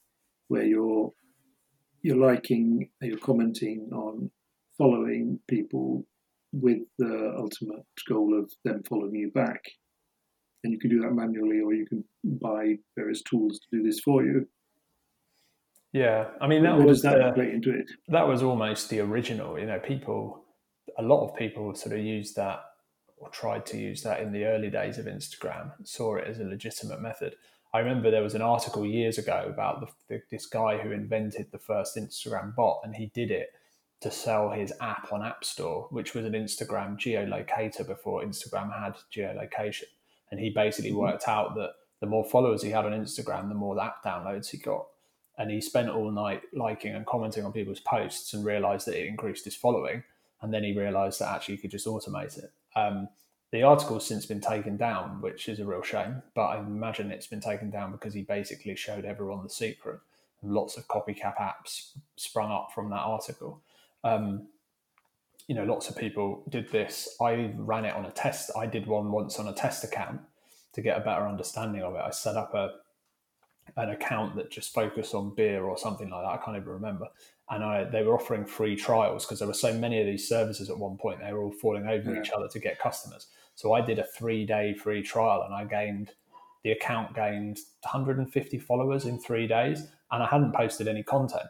[0.48, 1.12] where you're
[2.02, 4.30] you're liking, you're commenting on
[4.78, 6.06] following people
[6.52, 9.62] with the ultimate goal of them following you back,
[10.64, 14.00] and you can do that manually, or you can buy various tools to do this
[14.02, 14.48] for you.
[15.94, 17.86] Yeah, I mean that Where was that the, play into it?
[18.10, 19.58] that was almost the original.
[19.58, 20.44] You know, people
[20.98, 22.60] a lot of people sort of used that
[23.18, 26.44] or tried to use that in the early days of Instagram, saw it as a
[26.44, 27.36] legitimate method.
[27.76, 31.48] I remember there was an article years ago about the, the, this guy who invented
[31.52, 33.52] the first Instagram bot, and he did it
[34.00, 38.96] to sell his app on App Store, which was an Instagram geolocator before Instagram had
[39.14, 39.90] geolocation.
[40.32, 41.00] And he basically mm-hmm.
[41.00, 44.58] worked out that the more followers he had on Instagram, the more app downloads he
[44.58, 44.86] got.
[45.38, 49.06] And he spent all night liking and commenting on people's posts and realized that it
[49.06, 50.04] increased his following
[50.42, 52.52] and then he realised that actually he could just automate it.
[52.76, 53.10] Um,
[53.56, 56.22] the article's since been taken down, which is a real shame.
[56.34, 60.00] But I imagine it's been taken down because he basically showed everyone the secret.
[60.42, 63.62] And lots of copycat apps sprung up from that article.
[64.04, 64.48] Um,
[65.48, 67.16] you know, lots of people did this.
[67.22, 68.52] I ran it on a test.
[68.58, 70.20] I did one once on a test account
[70.74, 72.02] to get a better understanding of it.
[72.06, 72.72] I set up a
[73.78, 76.40] an account that just focused on beer or something like that.
[76.40, 77.08] I can't even remember
[77.50, 80.70] and I, they were offering free trials because there were so many of these services
[80.70, 81.20] at one point.
[81.20, 82.22] They were all falling over yeah.
[82.22, 83.28] each other to get customers.
[83.56, 86.12] So I did a three day free trial, and I gained
[86.64, 91.48] the account gained 150 followers in three days, and I hadn't posted any content.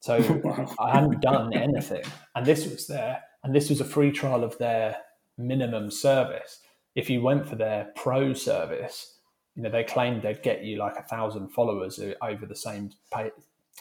[0.00, 0.74] So wow.
[0.78, 2.02] I hadn't done anything,
[2.34, 4.96] and this was there, and this was a free trial of their
[5.36, 6.60] minimum service.
[6.94, 9.18] If you went for their pro service,
[9.54, 13.30] you know they claimed they'd get you like a thousand followers over the same pay,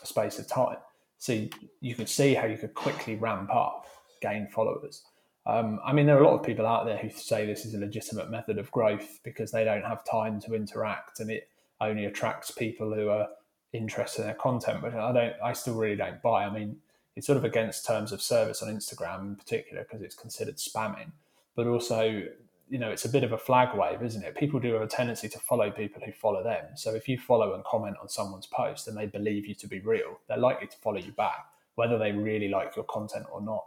[0.03, 0.77] space of time
[1.17, 1.47] so
[1.81, 3.87] you could see how you could quickly ramp up,
[4.21, 5.03] gain followers.
[5.47, 7.73] Um, I mean, there are a lot of people out there who say this is
[7.73, 11.47] a legitimate method of growth because they don't have time to interact and it
[11.79, 13.29] only attracts people who are
[13.71, 14.81] interested in their content.
[14.81, 16.43] But I don't, I still really don't buy.
[16.43, 16.75] I mean,
[17.15, 21.11] it's sort of against terms of service on Instagram in particular because it's considered spamming,
[21.55, 22.23] but also
[22.69, 24.35] you know, it's a bit of a flag wave, isn't it?
[24.35, 26.65] People do have a tendency to follow people who follow them.
[26.75, 29.79] So if you follow and comment on someone's post and they believe you to be
[29.79, 33.65] real, they're likely to follow you back, whether they really like your content or not.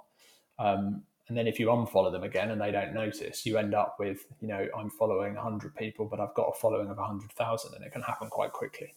[0.59, 3.95] Um, and then if you unfollow them again and they don't notice, you end up
[4.01, 7.85] with, you know, I'm following 100 people, but I've got a following of 100,000, and
[7.85, 8.93] it can happen quite quickly.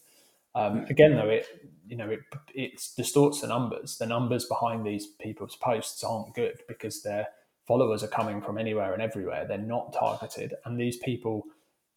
[0.56, 1.46] Um, again, though, it
[1.88, 2.22] you know it,
[2.56, 3.98] it distorts the numbers.
[3.98, 7.28] The numbers behind these people's posts aren't good because they're
[7.68, 9.46] followers are coming from anywhere and everywhere.
[9.48, 11.46] They're not targeted, and these people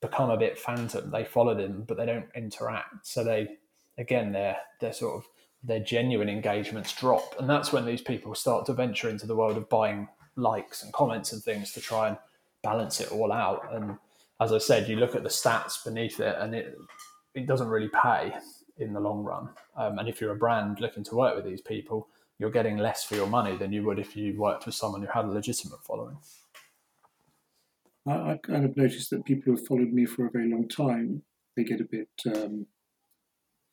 [0.03, 1.11] become a bit phantom.
[1.11, 3.07] They follow them, but they don't interact.
[3.07, 3.57] So they,
[3.99, 5.29] again, their their sort of
[5.63, 9.57] their genuine engagements drop, and that's when these people start to venture into the world
[9.57, 12.17] of buying likes and comments and things to try and
[12.63, 13.69] balance it all out.
[13.73, 13.97] And
[14.41, 16.77] as I said, you look at the stats beneath it, and it
[17.35, 18.33] it doesn't really pay
[18.79, 19.49] in the long run.
[19.77, 23.05] Um, and if you're a brand looking to work with these people, you're getting less
[23.05, 25.83] for your money than you would if you worked with someone who had a legitimate
[25.83, 26.17] following.
[28.07, 31.23] I, kind of noticed that people who have followed me for a very long time,
[31.57, 32.67] they get a bit um,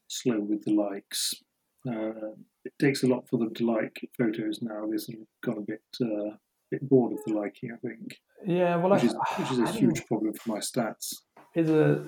[0.08, 1.36] slow with the likes.
[1.88, 2.32] Uh,
[2.66, 4.88] it takes a lot for them to like photos now.
[4.90, 6.38] They've got a bit uh,
[6.72, 8.20] bit bored of the liking, I think.
[8.46, 11.14] Yeah, well, which, I, is, which is a huge problem for my stats.
[11.56, 12.04] Is a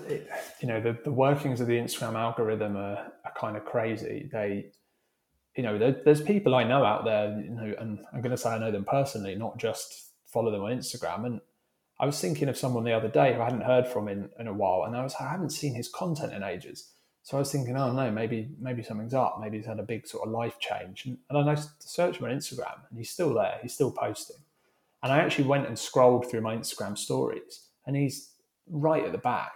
[0.60, 4.28] you know the, the workings of the Instagram algorithm are, are kind of crazy.
[4.32, 4.72] They
[5.56, 8.38] you know, there, there's people I know out there, you know, and I'm going to
[8.38, 11.26] say I know them personally, not just follow them on Instagram.
[11.26, 11.42] And
[12.00, 14.48] I was thinking of someone the other day who I hadn't heard from in, in
[14.48, 16.92] a while, and I was I haven't seen his content in ages.
[17.24, 19.40] So I was thinking, oh no, maybe maybe something's up.
[19.42, 21.06] Maybe he's had a big sort of life change.
[21.06, 23.58] And, and I searched him on Instagram, and he's still there.
[23.62, 24.38] He's still posting.
[25.06, 28.32] And I actually went and scrolled through my Instagram stories, and he's
[28.68, 29.54] right at the back.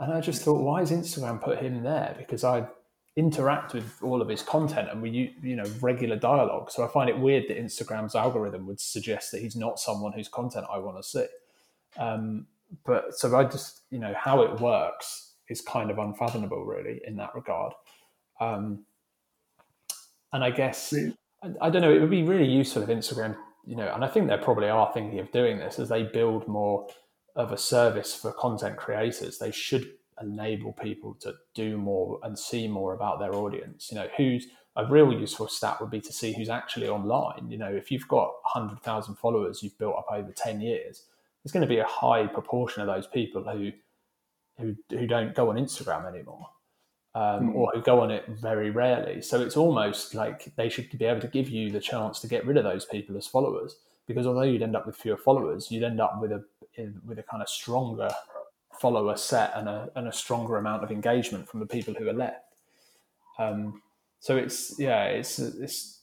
[0.00, 2.16] And I just thought, why has Instagram put him there?
[2.18, 2.66] Because I
[3.14, 7.10] interact with all of his content and we you know regular dialogue so i find
[7.10, 10.96] it weird that instagram's algorithm would suggest that he's not someone whose content i want
[10.96, 11.26] to see
[11.98, 12.46] um,
[12.86, 17.14] but so i just you know how it works is kind of unfathomable really in
[17.14, 17.74] that regard
[18.40, 18.82] um,
[20.32, 20.94] and i guess
[21.42, 24.08] I, I don't know it would be really useful if instagram you know and i
[24.08, 26.86] think they probably are thinking of doing this as they build more
[27.36, 32.68] of a service for content creators they should enable people to do more and see
[32.68, 33.90] more about their audience.
[33.90, 34.46] You know, who's
[34.76, 37.50] a real useful stat would be to see who's actually online.
[37.50, 41.04] You know, if you've got 100,000 followers you've built up over 10 years,
[41.42, 43.70] there's going to be a high proportion of those people who
[44.58, 46.46] who, who don't go on Instagram anymore.
[47.14, 47.54] Um, mm.
[47.54, 49.20] or who go on it very rarely.
[49.20, 52.46] So it's almost like they should be able to give you the chance to get
[52.46, 55.82] rid of those people as followers, because although you'd end up with fewer followers, you'd
[55.82, 56.42] end up with a
[57.04, 58.10] with a kind of stronger
[58.80, 62.14] follower set and a, and a stronger amount of engagement from the people who are
[62.14, 62.54] left.
[63.38, 63.82] Um,
[64.20, 66.00] so it's yeah, it's it's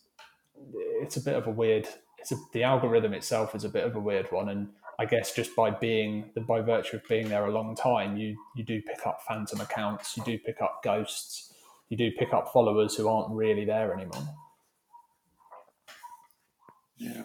[1.02, 1.88] it's a bit of a weird.
[2.19, 4.69] It's a, the algorithm itself is a bit of a weird one, and
[5.00, 8.66] I guess just by being by virtue of being there a long time, you you
[8.66, 11.54] do pick up phantom accounts, you do pick up ghosts,
[11.88, 14.28] you do pick up followers who aren't really there anymore.
[16.98, 17.24] Yeah.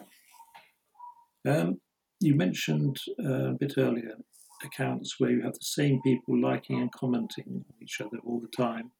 [1.45, 1.81] Um,
[2.21, 4.15] you mentioned uh, a bit earlier
[4.63, 8.47] accounts where you have the same people liking and commenting on each other all the
[8.55, 8.91] time.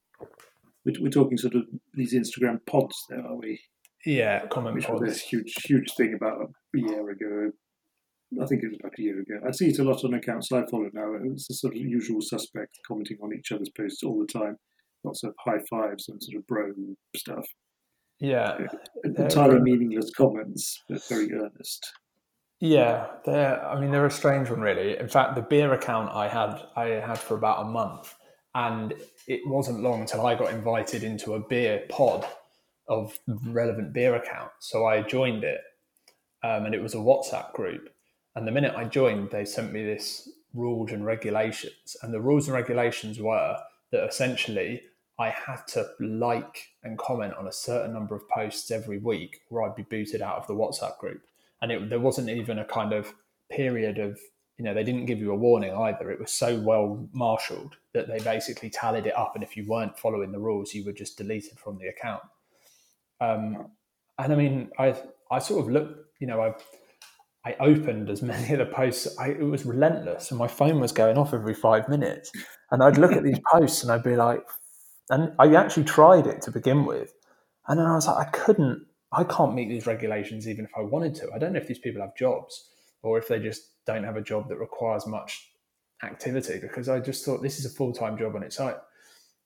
[0.86, 3.62] We're, we're talking sort of these Instagram pods there, are we?
[4.06, 5.02] Yeah, comment Which pods.
[5.02, 7.52] was this huge, huge thing about a year ago.
[8.42, 9.40] I think it was about a year ago.
[9.48, 11.14] I see it a lot on accounts I follow now.
[11.24, 14.58] It's the sort of usual suspect commenting on each other's posts all the time.
[15.04, 16.72] Lots of high fives and sort of bro
[17.16, 17.46] stuff.
[18.20, 18.58] Yeah.
[19.04, 21.94] Entirely meaningless comments, but very earnest.
[22.60, 23.64] Yeah, they're.
[23.64, 24.98] I mean, they're a strange one, really.
[24.98, 28.16] In fact, the beer account I had, I had for about a month,
[28.56, 28.94] and
[29.28, 32.26] it wasn't long until I got invited into a beer pod
[32.88, 34.70] of relevant beer accounts.
[34.70, 35.60] So I joined it,
[36.44, 37.90] um, and it was a WhatsApp group.
[38.36, 42.48] And the minute I joined, they sent me this rules and regulations, and the rules
[42.48, 43.58] and regulations were
[43.92, 44.82] that essentially
[45.18, 49.64] I had to like and comment on a certain number of posts every week, or
[49.64, 51.22] I'd be booted out of the WhatsApp group.
[51.62, 53.14] And it, there wasn't even a kind of
[53.50, 54.20] period of
[54.58, 56.12] you know they didn't give you a warning either.
[56.12, 59.34] It was so well marshaled that they basically tallied it up.
[59.36, 62.24] And if you weren't following the rules you were just deleted from the account.
[63.22, 63.72] Um,
[64.18, 64.96] and i mean i
[65.32, 66.54] i sort of looked you know i
[67.46, 70.92] i opened as many of the posts I, it was relentless and my phone was
[70.92, 72.32] going off every five minutes
[72.72, 74.46] and i'd look at these posts and i'd be like
[75.10, 77.14] and i actually tried it to begin with
[77.68, 80.82] and then i was like i couldn't I can't meet these regulations even if I
[80.82, 81.30] wanted to.
[81.34, 82.70] I don't know if these people have jobs
[83.02, 85.52] or if they just don't have a job that requires much
[86.04, 88.76] activity because I just thought this is a full time job on its own.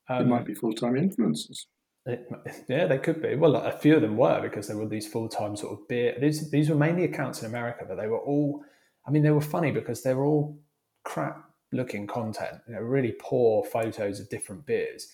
[0.09, 1.65] Um, it might be full time influencers.
[2.05, 2.27] It,
[2.67, 3.35] yeah, they could be.
[3.35, 6.15] Well, a few of them were because they were these full time sort of beer.
[6.19, 8.63] These these were mainly accounts in America, but they were all.
[9.07, 10.59] I mean, they were funny because they were all
[11.03, 12.61] crap looking content.
[12.67, 15.07] You know, really poor photos of different beers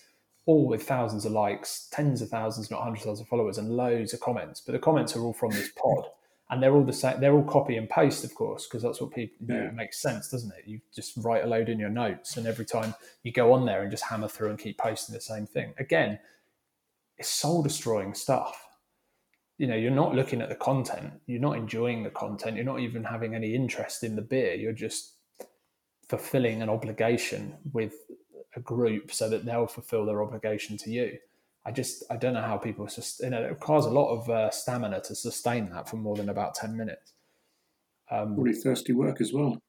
[0.46, 3.68] all with thousands of likes, tens of thousands, not hundreds of thousands of followers, and
[3.68, 4.60] loads of comments.
[4.60, 6.06] But the comments are all from this pod,
[6.48, 7.20] and they're all the same.
[7.20, 9.36] They're all copy and paste, of course, because that's what people.
[9.40, 10.66] You know, it makes sense, doesn't it?
[10.66, 12.94] You just write a load in your notes, and every time
[13.24, 15.74] you go on there and just hammer through and keep posting the same thing.
[15.78, 16.18] Again,
[17.18, 18.62] it's soul destroying stuff.
[19.58, 21.14] You know, you're not looking at the content.
[21.26, 22.56] You're not enjoying the content.
[22.56, 24.54] You're not even having any interest in the beer.
[24.54, 25.14] You're just
[26.08, 27.94] fulfilling an obligation with
[28.54, 31.18] a group so that they'll fulfill their obligation to you.
[31.64, 33.32] I just I don't know how people sustain.
[33.32, 36.28] You know, it requires a lot of uh, stamina to sustain that for more than
[36.28, 37.12] about ten minutes.
[38.10, 39.60] Um, thirsty work as well.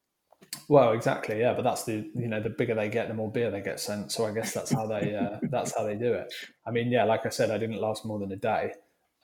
[0.68, 1.54] Well, exactly, yeah.
[1.54, 4.12] But that's the you know the bigger they get, the more beer they get sent.
[4.12, 6.32] So I guess that's how they uh, that's how they do it.
[6.66, 8.74] I mean, yeah, like I said, I didn't last more than a day,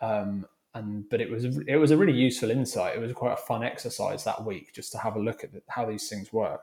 [0.01, 2.97] um, and but it was it was a really useful insight.
[2.97, 5.87] It was quite a fun exercise that week just to have a look at how
[5.87, 6.63] these things work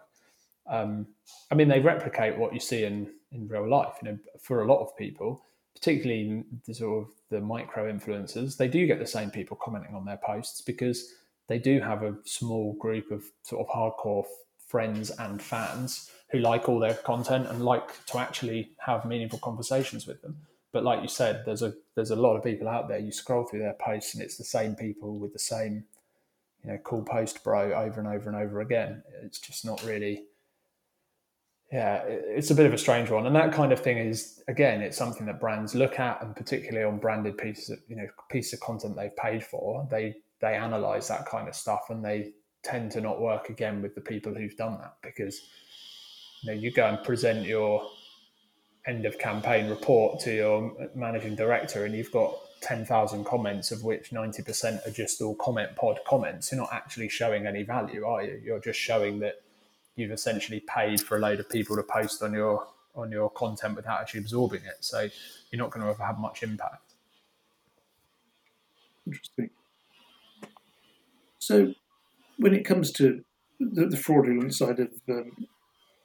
[0.68, 1.08] um,
[1.52, 3.96] I mean, they replicate what you see in in real life.
[4.02, 5.44] You know, for a lot of people,
[5.76, 10.06] particularly the sort of the micro influencers, they do get the same people commenting on
[10.06, 11.14] their posts because
[11.52, 14.24] they do have a small group of sort of hardcore
[14.66, 20.08] friends and fans who like all their content and like to actually have meaningful conversations
[20.08, 20.38] with them.
[20.72, 23.00] But like you said, there's a there's a lot of people out there.
[23.00, 25.84] You scroll through their posts and it's the same people with the same
[26.64, 29.04] you know, cool post, bro, over and over and over again.
[29.22, 30.24] It's just not really.
[31.70, 34.82] Yeah, it's a bit of a strange one, and that kind of thing is again,
[34.82, 38.54] it's something that brands look at, and particularly on branded pieces of you know piece
[38.54, 42.34] of content they've paid for, they they analyze that kind of stuff, and they
[42.64, 45.42] tend to not work again with the people who've done that because
[46.42, 47.88] you know you go and present your
[48.88, 54.12] end of campaign report to your managing director, and you've got 10,000 comments, of which
[54.12, 58.40] 90% are just all comment pod comments, you're not actually showing any value, are you?
[58.44, 59.42] You're just showing that
[59.96, 63.76] you've essentially paid for a load of people to post on your on your content
[63.76, 64.78] without actually absorbing it.
[64.82, 65.08] So
[65.50, 66.94] you're not going to have much impact.
[69.08, 69.50] Interesting.
[71.42, 71.74] So
[72.38, 73.24] when it comes to
[73.60, 75.32] the, the fraudulent side of, um,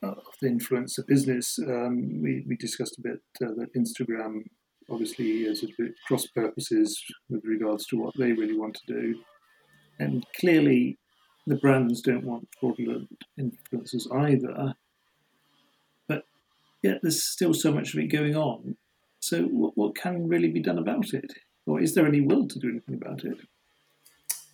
[0.02, 4.44] of the influencer business, um, we, we discussed a bit uh, that Instagram
[4.90, 9.20] obviously has a bit cross purposes with regards to what they really want to do.
[9.98, 10.98] And clearly,
[11.46, 13.08] the brands don't want fraudulent
[13.38, 14.74] influencers either.
[16.08, 16.24] But
[16.82, 18.76] yet, there's still so much of it going on.
[19.20, 21.32] So, what, what can really be done about it?
[21.66, 23.38] Or is there any will to do anything about it?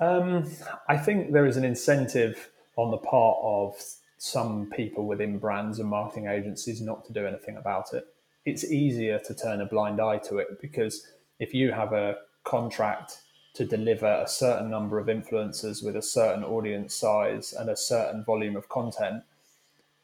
[0.02, 0.50] Um,
[0.88, 3.74] I think there is an incentive on the part of
[4.18, 8.06] some people within brands and marketing agencies not to do anything about it
[8.44, 11.06] it's easier to turn a blind eye to it because
[11.38, 13.18] if you have a contract
[13.54, 18.24] to deliver a certain number of influencers with a certain audience size and a certain
[18.24, 19.22] volume of content,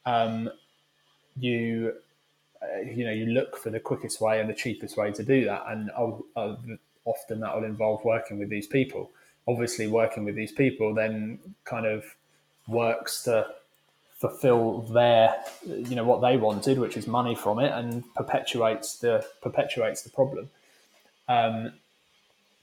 [0.05, 0.49] um,
[1.37, 1.93] you
[2.61, 5.45] uh, you know you look for the quickest way and the cheapest way to do
[5.45, 6.55] that, and uh,
[7.05, 9.11] often that will involve working with these people.
[9.49, 12.03] Obviously, working with these people then kind of
[12.67, 13.47] works to
[14.17, 15.35] fulfill their
[15.65, 20.09] you know what they wanted which is money from it and perpetuates the perpetuates the
[20.09, 20.49] problem.
[21.27, 21.73] Um,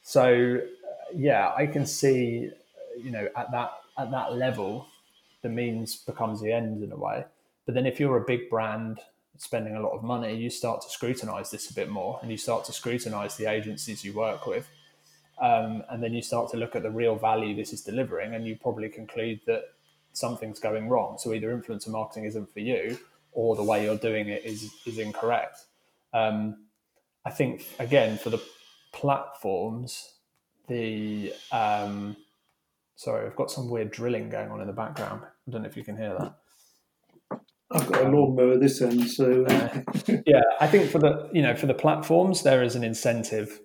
[0.03, 0.61] so
[1.15, 2.51] yeah i can see
[3.05, 4.87] you know at that at that level
[5.47, 7.25] the means becomes the end in a way.
[7.65, 9.01] But then if you're a big brand
[9.39, 12.39] spending a lot of money you start to scrutinize this a bit more and you
[12.39, 14.67] start to scrutinize the agencies you work with
[15.41, 18.47] um, and then you start to look at the real value this is delivering and
[18.47, 19.65] you probably conclude that
[20.13, 21.19] something's going wrong.
[21.19, 22.99] So either influencer marketing isn't for you,
[23.33, 25.65] or the way you're doing it is is incorrect.
[26.13, 26.65] Um,
[27.25, 28.43] I think again for the
[28.93, 30.15] platforms,
[30.69, 32.17] the um,
[32.97, 35.23] sorry, I've got some weird drilling going on in the background.
[35.25, 37.41] I don't know if you can hear that.
[37.71, 39.83] I've got a lawnmower this end, so uh,
[40.27, 43.61] yeah, I think for the you know for the platforms there is an incentive,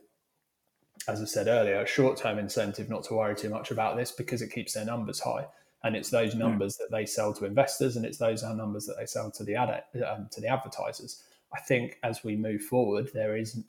[1.12, 4.12] as I said earlier, a short term incentive not to worry too much about this
[4.12, 5.46] because it keeps their numbers high.
[5.84, 9.06] And it's those numbers that they sell to investors and it's those numbers that they
[9.06, 11.24] sell to the ad, um, to the advertisers.
[11.54, 13.62] I think as we move forward there is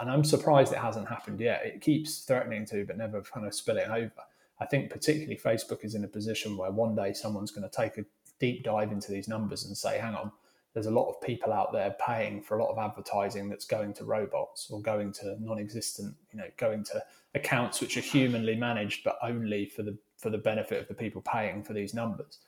[0.00, 1.62] and i'm surprised it hasn't happened yet.
[1.64, 4.12] It keeps threatening to but never kind of spilling over.
[4.60, 7.98] I think particularly facebook is in a position where one day someone's going to take
[7.98, 8.04] a
[8.38, 10.30] deep dive into these numbers and say hang on
[10.74, 13.94] there's a lot of people out there paying for a lot of advertising that's going
[13.94, 17.02] to robots or going to non-existent you know going to
[17.34, 21.20] accounts which are humanly managed but only for the for the benefit of the people
[21.20, 22.38] paying for these numbers.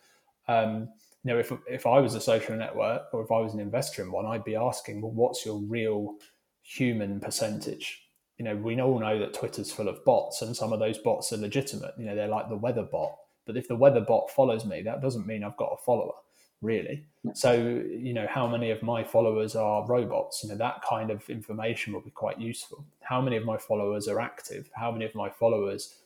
[0.48, 0.88] Um,
[1.22, 4.02] you know, if if I was a social network or if I was an investor
[4.02, 6.14] in one, I'd be asking, well, what's your real
[6.62, 8.08] human percentage?
[8.38, 11.32] You know, we all know that Twitter's full of bots, and some of those bots
[11.32, 11.92] are legitimate.
[11.98, 13.14] You know, they're like the weather bot.
[13.44, 16.14] But if the weather bot follows me, that doesn't mean I've got a follower,
[16.62, 17.04] really.
[17.34, 20.42] So, you know, how many of my followers are robots?
[20.42, 22.84] You know, that kind of information will be quite useful.
[23.00, 24.70] How many of my followers are active?
[24.74, 25.96] How many of my followers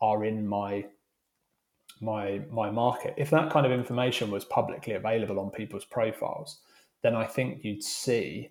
[0.00, 0.86] are in my
[2.00, 3.14] my my market.
[3.16, 6.60] If that kind of information was publicly available on people's profiles,
[7.02, 8.50] then I think you'd see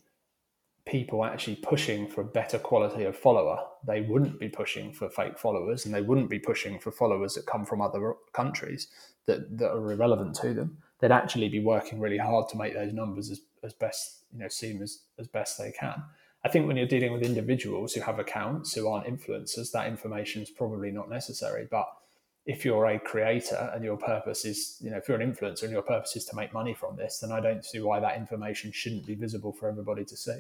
[0.86, 3.60] people actually pushing for a better quality of follower.
[3.86, 7.46] They wouldn't be pushing for fake followers and they wouldn't be pushing for followers that
[7.46, 8.88] come from other countries
[9.28, 10.78] that, that are irrelevant to them.
[11.00, 14.50] They'd actually be working really hard to make those numbers as, as best, you know,
[14.50, 16.04] seem as, as best they can.
[16.44, 20.42] I think when you're dealing with individuals who have accounts who aren't influencers, that information
[20.42, 21.68] is probably not necessary.
[21.70, 21.88] But
[22.46, 25.72] if you're a creator and your purpose is, you know, if you're an influencer and
[25.72, 28.72] your purpose is to make money from this, then I don't see why that information
[28.72, 30.40] shouldn't be visible for everybody to see.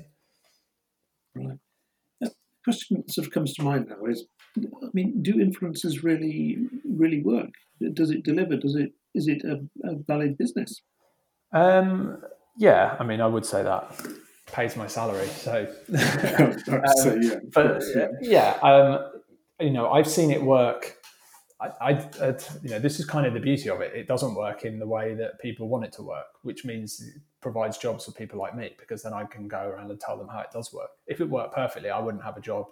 [1.36, 1.60] Right.
[2.22, 2.32] The
[2.64, 4.26] question that sort of comes to mind now is,
[4.57, 7.51] I mean, do influencers really, really work?
[7.93, 8.57] Does it deliver?
[8.57, 8.93] Does it?
[9.16, 10.82] Is it a, a valid business?
[11.51, 12.22] Um,
[12.57, 13.95] yeah, I mean, I would say that
[14.51, 15.28] pays my salary.
[15.28, 16.57] So, um,
[16.97, 19.12] so yeah, but yeah, yeah um,
[19.60, 20.99] you know, I've seen it work
[21.62, 21.91] I,
[22.22, 23.93] I, you know, this is kind of the beauty of it.
[23.93, 27.22] It doesn't work in the way that people want it to work, which means it
[27.41, 30.30] provides jobs for people like me because then I can go around and tell them
[30.30, 30.91] how it does work.
[31.05, 32.68] If it worked perfectly, I wouldn't have a job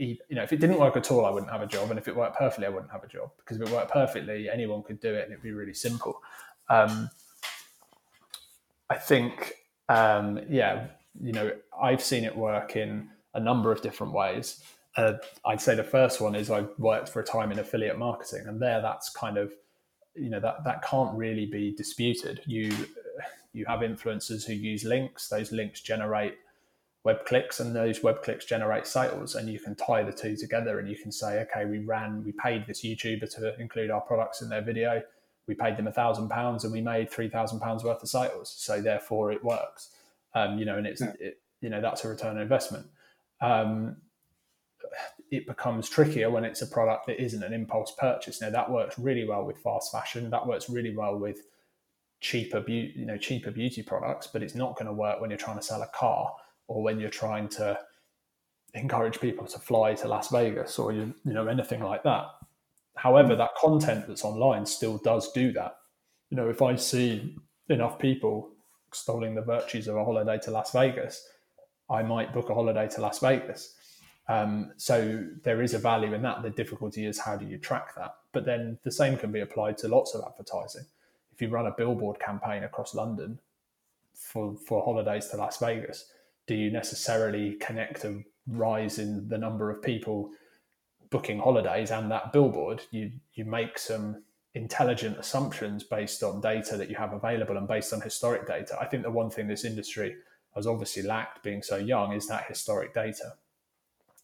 [0.00, 2.08] you know, if it didn't work at all, I wouldn't have a job, and if
[2.08, 5.00] it worked perfectly, I wouldn't have a job because if it worked perfectly, anyone could
[5.00, 6.22] do it, and it'd be really simple.
[6.68, 7.10] Um,
[8.88, 9.54] I think,
[9.88, 10.86] um, yeah,
[11.20, 14.62] you know, I've seen it work in a number of different ways.
[14.96, 18.46] Uh, I'd say the first one is I worked for a time in affiliate marketing,
[18.46, 19.52] and there that's kind of,
[20.14, 22.40] you know, that that can't really be disputed.
[22.46, 22.72] You
[23.52, 26.36] you have influencers who use links; those links generate
[27.04, 30.78] web clicks and those web clicks generate sales and you can tie the two together
[30.78, 34.42] and you can say okay we ran we paid this youtuber to include our products
[34.42, 35.02] in their video.
[35.46, 38.54] We paid them a thousand pounds and we made three thousand pounds worth of sales.
[38.56, 39.90] So therefore it works.
[40.34, 41.12] Um, you know and it's yeah.
[41.18, 42.86] it, you know that's a return on investment.
[43.40, 43.96] Um,
[45.30, 48.40] it becomes trickier when it's a product that isn't an impulse purchase.
[48.40, 50.28] Now that works really well with fast fashion.
[50.28, 51.42] That works really well with
[52.20, 55.38] cheaper beauty you know cheaper beauty products but it's not going to work when you're
[55.38, 56.30] trying to sell a car
[56.70, 57.76] or when you're trying to
[58.74, 62.26] encourage people to fly to Las Vegas or you, you know anything like that.
[62.94, 65.78] However, that content that's online still does do that.
[66.30, 67.36] You know, if I see
[67.68, 68.50] enough people
[68.86, 71.28] extolling the virtues of a holiday to Las Vegas,
[71.90, 73.74] I might book a holiday to Las Vegas.
[74.28, 76.44] Um, so there is a value in that.
[76.44, 78.14] The difficulty is how do you track that?
[78.30, 80.84] But then the same can be applied to lots of advertising.
[81.32, 83.40] If you run a billboard campaign across London
[84.14, 86.12] for, for holidays to Las Vegas,
[86.50, 90.32] do you necessarily connect a rise in the number of people
[91.08, 92.82] booking holidays and that billboard?
[92.90, 94.24] You you make some
[94.54, 98.76] intelligent assumptions based on data that you have available and based on historic data.
[98.80, 100.16] I think the one thing this industry
[100.56, 103.34] has obviously lacked being so young is that historic data.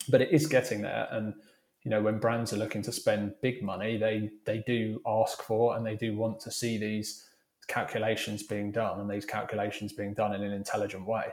[0.08, 1.32] But it is getting there and
[1.84, 5.76] you know when brands are looking to spend big money they they do ask for
[5.76, 7.28] and they do want to see these
[7.68, 11.26] calculations being done and these calculations being done in an intelligent way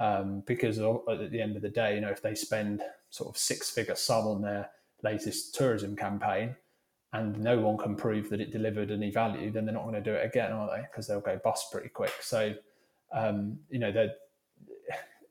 [0.00, 3.38] um, because at the end of the day, you know, if they spend sort of
[3.38, 4.70] six figure sum on their
[5.02, 6.56] latest tourism campaign
[7.12, 10.00] and no one can prove that it delivered any value, then they're not going to
[10.00, 10.82] do it again, are they?
[10.82, 12.12] Because they'll go bust pretty quick.
[12.20, 12.54] So,
[13.12, 14.14] um, you know, they're,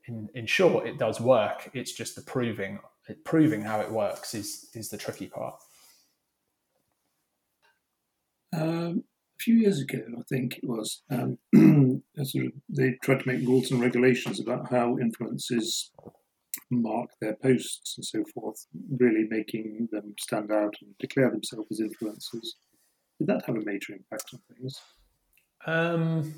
[0.06, 1.70] in, in short, it does work.
[1.74, 2.78] It's just the proving
[3.24, 5.56] proving how it works is is the tricky part.
[8.52, 9.04] Um,
[9.38, 11.38] a few years ago, I think it was, um,
[12.22, 15.90] sort of, they tried to make rules and regulations about how influencers
[16.70, 18.66] mark their posts and so forth,
[18.98, 22.48] really making them stand out and declare themselves as influencers.
[23.18, 24.80] Did that have a major impact on things?
[25.66, 26.34] Um,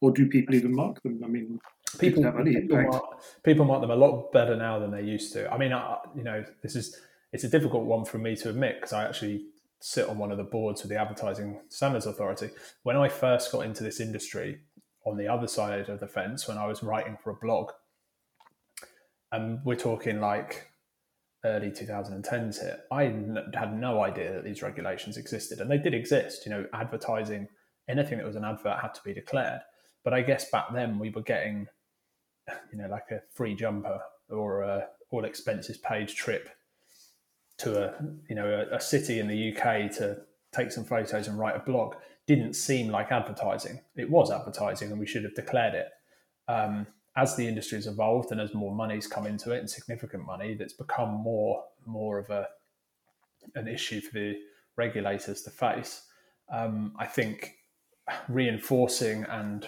[0.00, 1.20] or do people even mark them?
[1.24, 1.58] I mean,
[1.98, 2.82] people people.
[2.82, 3.04] Mark,
[3.44, 5.50] people mark them a lot better now than they used to.
[5.52, 6.98] I mean, I, you know, this is
[7.32, 9.46] it's a difficult one for me to admit because I actually
[9.82, 12.50] sit on one of the boards for the Advertising Standards Authority.
[12.84, 14.60] When I first got into this industry,
[15.04, 17.72] on the other side of the fence, when I was writing for a blog,
[19.32, 20.68] and we're talking like
[21.44, 23.04] early 2010s here, I
[23.54, 26.46] had no idea that these regulations existed, and they did exist.
[26.46, 27.48] You know, advertising
[27.88, 29.62] anything that was an advert had to be declared.
[30.04, 31.66] But I guess back then we were getting,
[32.70, 36.48] you know, like a free jumper or a all expenses paid trip
[37.58, 37.94] to a
[38.28, 40.18] you know a, a, city in the UK to
[40.52, 41.94] take some photos and write a blog
[42.26, 43.80] didn't seem like advertising.
[43.96, 45.88] It was advertising, and we should have declared it.
[46.48, 46.86] Um,
[47.16, 50.54] as the industry has evolved and as more money's come into it and significant money,
[50.54, 52.46] that's become more more of a
[53.54, 54.36] an issue for the
[54.76, 56.06] regulators to face.
[56.52, 57.54] Um, I think
[58.28, 59.66] reinforcing and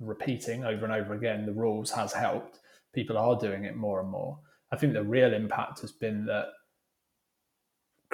[0.00, 2.60] repeating over and over again the rules has helped.
[2.92, 4.38] People are doing it more and more.
[4.72, 6.48] I think the real impact has been that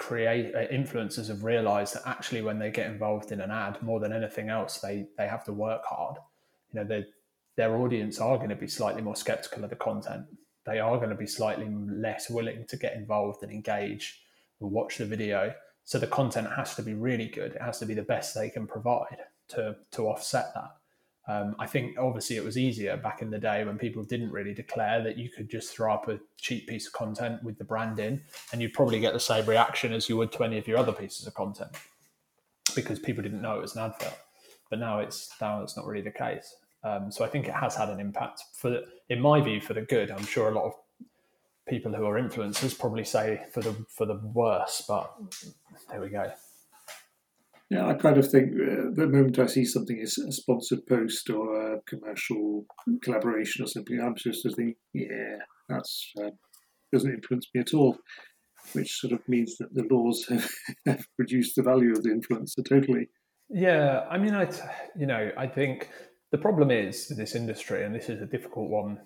[0.01, 4.01] create uh, influencers have realized that actually when they get involved in an ad more
[4.01, 6.17] than anything else they they have to work hard.
[6.73, 7.07] You know their
[7.57, 10.25] their audience are going to be slightly more skeptical of the content.
[10.65, 14.23] They are going to be slightly less willing to get involved and engage
[14.61, 15.53] and watch the video.
[15.85, 17.53] So the content has to be really good.
[17.53, 20.80] It has to be the best they can provide to to offset that
[21.29, 24.55] um, I think obviously it was easier back in the day when people didn't really
[24.55, 27.99] declare that you could just throw up a cheap piece of content with the brand
[27.99, 30.79] in, and you'd probably get the same reaction as you would to any of your
[30.79, 31.71] other pieces of content
[32.75, 34.19] because people didn't know it was an advert.
[34.71, 36.57] But now it's now it's not really the case.
[36.83, 39.83] Um, so I think it has had an impact for, in my view, for the
[39.83, 40.11] good.
[40.11, 40.75] I'm sure a lot of
[41.69, 45.13] people who are influencers probably say for the for the worse, but
[45.91, 46.33] there we go.
[47.71, 51.31] Yeah, I kind of think uh, the moment I see something as a sponsored post
[51.31, 52.67] or a commercial
[53.01, 55.37] collaboration or something, I'm just to think, yeah,
[55.69, 56.31] that's uh,
[56.93, 57.97] doesn't influence me at all.
[58.73, 60.51] Which sort of means that the laws have,
[60.85, 63.09] have reduced the value of the influencer totally.
[63.49, 64.51] Yeah, I mean, I,
[64.97, 65.89] you know, I think
[66.33, 68.99] the problem is this industry, and this is a difficult one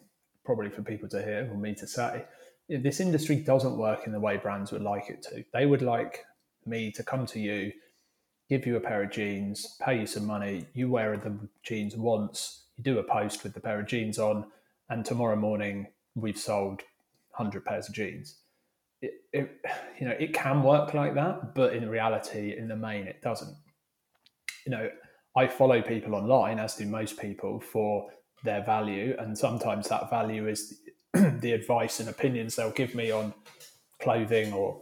[0.44, 2.24] probably for people to hear or me to say,
[2.68, 5.44] this industry doesn't work in the way brands would like it to.
[5.52, 6.24] They would like
[6.66, 7.72] me to come to you,
[8.48, 12.66] give you a pair of jeans, pay you some money, you wear the jeans once,
[12.76, 14.46] you do a post with the pair of jeans on,
[14.90, 16.82] and tomorrow morning we've sold
[17.36, 18.36] 100 pairs of jeans.
[19.00, 19.60] It, it,
[20.00, 23.56] you know, it can work like that, but in reality, in the main, it doesn't.
[24.66, 24.90] You know,
[25.36, 28.10] I follow people online, as do most people, for
[28.44, 30.80] their value, and sometimes that value is
[31.12, 33.34] the advice and opinions they'll give me on
[34.00, 34.80] clothing or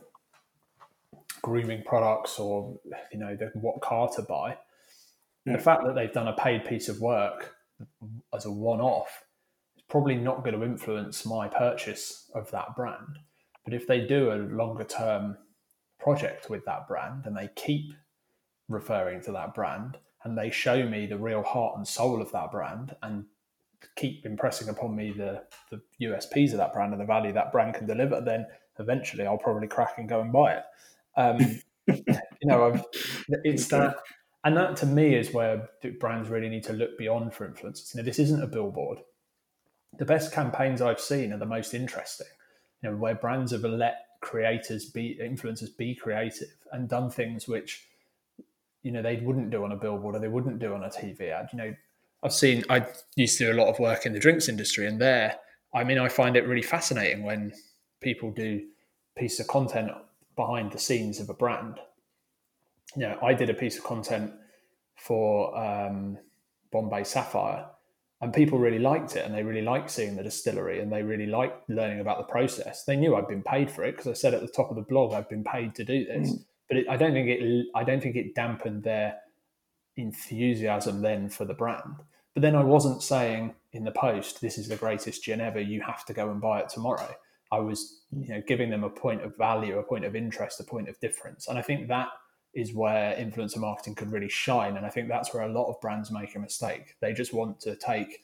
[1.43, 2.79] grooming products or
[3.13, 4.57] you know the, what car to buy.
[5.45, 5.55] Yeah.
[5.55, 5.63] The mm.
[5.63, 7.55] fact that they've done a paid piece of work
[8.33, 9.25] as a one-off
[9.77, 13.19] is probably not going to influence my purchase of that brand.
[13.65, 15.37] But if they do a longer-term
[15.99, 17.93] project with that brand and they keep
[18.69, 22.51] referring to that brand and they show me the real heart and soul of that
[22.51, 23.25] brand and
[23.97, 27.75] keep impressing upon me the, the USPs of that brand and the value that brand
[27.75, 28.47] can deliver, then
[28.79, 30.65] eventually I'll probably crack and go and buy it.
[31.17, 32.05] Um, you
[32.45, 32.85] know, I've,
[33.45, 33.97] it's that,
[34.45, 35.69] and that to me is where
[36.01, 37.95] brands really need to look beyond for influencers.
[37.95, 38.99] You know, this isn't a billboard.
[39.99, 42.27] The best campaigns I've seen are the most interesting.
[42.83, 47.89] You know, where brands have let creators be influencers be creative and done things which
[48.85, 51.31] you know they wouldn't do on a billboard or they wouldn't do on a TV
[51.31, 51.49] ad.
[51.53, 51.75] You know,
[52.23, 52.87] I've seen I
[53.17, 55.37] used to do a lot of work in the drinks industry, and there,
[55.75, 57.53] I mean, I find it really fascinating when
[58.01, 58.63] people do
[59.17, 59.91] pieces of content
[60.37, 61.79] behind the scenes of a brand.
[62.97, 64.33] You know, I did a piece of content
[64.97, 66.19] for um,
[66.71, 67.67] Bombay Sapphire,
[68.21, 71.27] and people really liked it, and they really liked seeing the distillery, and they really
[71.27, 72.85] liked learning about the process.
[72.85, 74.83] They knew I'd been paid for it because I said at the top of the
[74.83, 76.31] blog I've been paid to do this.
[76.31, 76.45] Mm.
[76.69, 77.67] But it, I don't think it.
[77.75, 79.17] I don't think it dampened their
[79.97, 81.97] enthusiasm then for the brand.
[82.35, 85.83] But then I wasn't saying in the post, this is the greatest gin ever, you
[85.83, 87.15] have to go and buy it tomorrow.
[87.53, 90.65] I was, you know, giving them a point of value, a point of interest, a
[90.65, 91.49] point of difference.
[91.49, 92.09] And I think that
[92.55, 94.79] is where influencer marketing could really shine.
[94.79, 96.97] And I think that's where a lot of brands make a mistake.
[97.01, 98.23] They just want to take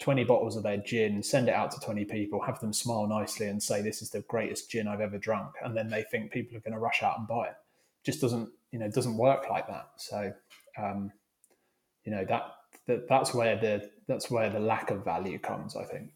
[0.00, 3.46] 20 bottles of their gin, send it out to 20 people, have them smile nicely
[3.46, 5.52] and say, This is the greatest gin I've ever drunk.
[5.64, 7.56] And then they think people are going to rush out and buy it.
[8.04, 9.88] Just doesn't, you know, doesn't work like that.
[9.96, 10.34] So,
[10.78, 11.10] um,
[12.04, 12.52] you know, that
[12.86, 15.76] that that's where the that's where the lack of value comes.
[15.76, 16.10] I think.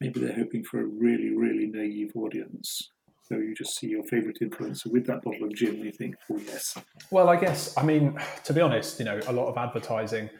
[0.00, 2.90] Maybe they're hoping for a really, really naive audience.
[3.22, 6.16] So you just see your favourite influencer with that bottle of gin, and you think,
[6.30, 6.78] "Oh yes."
[7.10, 10.30] Well, I guess I mean to be honest, you know, a lot of advertising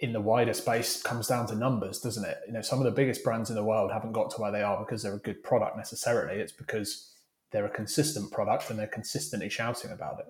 [0.00, 2.38] in the wider space comes down to numbers, doesn't it?
[2.46, 4.62] You know, some of the biggest brands in the world haven't got to where they
[4.62, 6.40] are because they're a good product necessarily.
[6.40, 7.12] It's because
[7.50, 10.26] they're a consistent product and they're consistently shouting about it.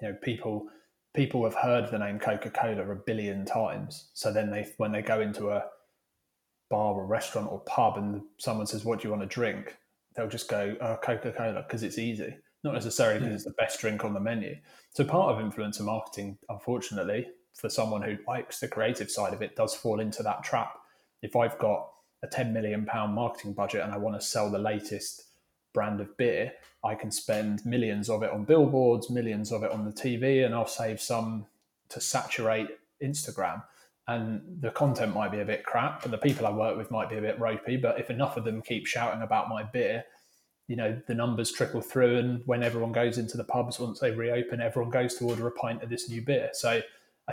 [0.00, 0.68] You know, people
[1.14, 4.10] people have heard the name Coca Cola a billion times.
[4.14, 5.64] So then they, when they go into a
[6.70, 9.76] bar or restaurant or pub and someone says, "What do you want to drink?"
[10.14, 13.80] They'll just go oh, Coca Cola because it's easy, not necessarily because it's the best
[13.80, 14.56] drink on the menu.
[14.90, 19.56] So part of influencer marketing, unfortunately, for someone who likes the creative side of it,
[19.56, 20.78] does fall into that trap.
[21.22, 21.90] If I've got
[22.22, 25.24] a 10 million pound marketing budget and I want to sell the latest
[25.72, 26.52] brand of beer,
[26.84, 30.54] I can spend millions of it on billboards, millions of it on the TV, and
[30.54, 31.46] I'll save some
[31.90, 32.68] to saturate
[33.02, 33.62] Instagram.
[34.08, 37.10] And the content might be a bit crap, and the people I work with might
[37.10, 37.76] be a bit ropey.
[37.76, 40.04] But if enough of them keep shouting about my beer,
[40.66, 42.16] you know, the numbers trickle through.
[42.16, 45.50] And when everyone goes into the pubs, once they reopen, everyone goes to order a
[45.50, 46.50] pint of this new beer.
[46.52, 46.82] So I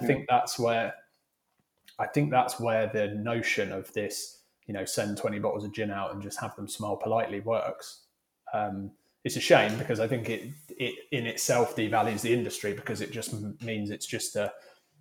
[0.02, 0.08] yeah.
[0.08, 0.94] think that's where,
[1.98, 5.92] I think that's where the notion of this, you know, send 20 bottles of gin
[5.92, 8.02] out and just have them smile politely works.
[8.54, 8.92] Um,
[9.26, 13.12] it's a shame because I think it it in itself devalues the industry because it
[13.12, 14.54] just means it's just a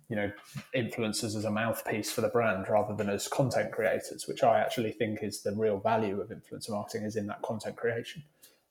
[0.09, 0.31] you know
[0.75, 4.91] influencers as a mouthpiece for the brand rather than as content creators, which I actually
[4.91, 8.23] think is the real value of influencer marketing is in that content creation.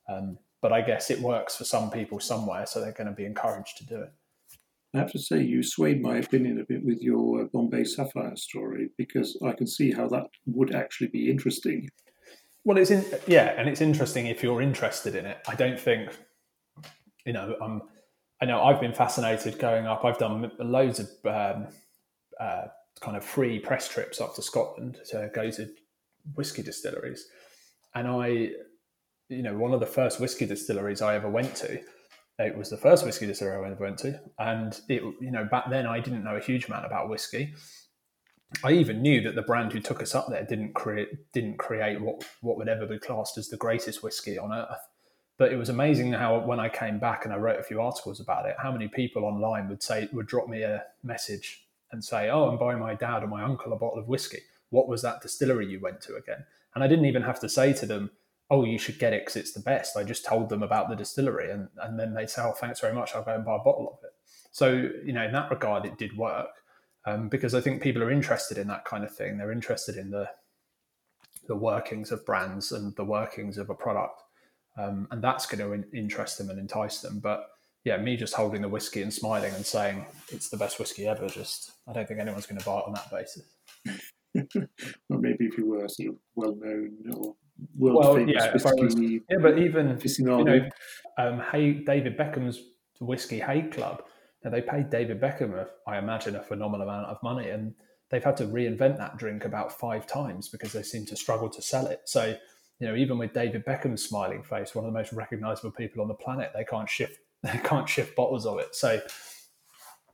[0.09, 3.26] Um, but I guess it works for some people somewhere, so they're going to be
[3.26, 4.12] encouraged to do it.
[4.95, 8.37] I have to say, you swayed my opinion a bit with your uh, Bombay Sapphire
[8.37, 11.91] story because I can see how that would actually be interesting
[12.64, 15.39] well, it's in, yeah, and it's interesting if you're interested in it.
[15.47, 16.11] I don't think,
[17.26, 17.82] you know, I'm.
[18.45, 20.05] I know I've been fascinated going up.
[20.05, 21.68] I've done loads of um,
[22.38, 22.66] uh,
[23.01, 25.70] kind of free press trips up to Scotland to go to
[26.34, 27.26] whiskey distilleries,
[27.95, 28.51] and I,
[29.30, 31.80] you know, one of the first whiskey distilleries I ever went to.
[32.38, 35.70] It was the first whiskey distillery I ever went to, and it, you know, back
[35.70, 37.55] then I didn't know a huge amount about whiskey
[38.62, 42.01] I even knew that the brand who took us up there didn't create didn't create
[42.01, 44.86] what what would ever be classed as the greatest whiskey on earth.
[45.37, 48.20] But it was amazing how when I came back and I wrote a few articles
[48.20, 52.30] about it, how many people online would say would drop me a message and say,
[52.30, 54.43] "Oh, I'm buying my dad or my uncle a bottle of whiskey.
[54.70, 57.72] What was that distillery you went to again?" And I didn't even have to say
[57.74, 58.11] to them,
[58.51, 59.97] oh, you should get it because it's the best.
[59.97, 62.93] I just told them about the distillery and, and then they say, oh, thanks very
[62.93, 63.14] much.
[63.14, 64.12] I'll go and buy a bottle of it.
[64.53, 66.51] So, you know, in that regard, it did work
[67.07, 69.39] um, because I think people are interested in that kind of thing.
[69.39, 70.28] They're interested in the,
[71.49, 74.22] the workings of brands and the workings of a product.
[74.77, 77.20] Um, and that's going to in- interest them and entice them.
[77.20, 77.49] But
[77.85, 81.29] yeah, me just holding the whiskey and smiling and saying it's the best whiskey ever,
[81.29, 83.55] just I don't think anyone's going to buy it on that basis.
[85.11, 87.37] or maybe if you were sort of well known or
[87.77, 88.85] world well, famous yeah, whiskey.
[88.85, 90.68] Was, yeah, but even you know,
[91.18, 92.61] um, hey, David Beckham's
[93.01, 94.03] whiskey Haig Club.
[94.43, 97.75] Now they paid David Beckham, a, I imagine, a phenomenal amount of money, and
[98.11, 101.62] they've had to reinvent that drink about five times because they seem to struggle to
[101.62, 102.03] sell it.
[102.05, 102.37] So,
[102.81, 106.09] you know, even with David Beckham's smiling face, one of the most recognizable people on
[106.09, 108.75] the planet, they can't shift they can't shift bottles of it.
[108.75, 109.01] So,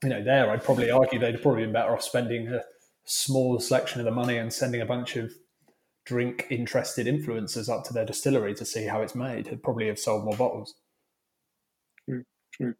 [0.02, 2.62] you know, there I'd probably argue they'd probably been better off spending a
[3.04, 5.32] small selection of the money and sending a bunch of
[6.04, 9.46] drink interested influencers up to their distillery to see how it's made.
[9.46, 10.74] It'd probably have sold more bottles.
[12.08, 12.74] True, true.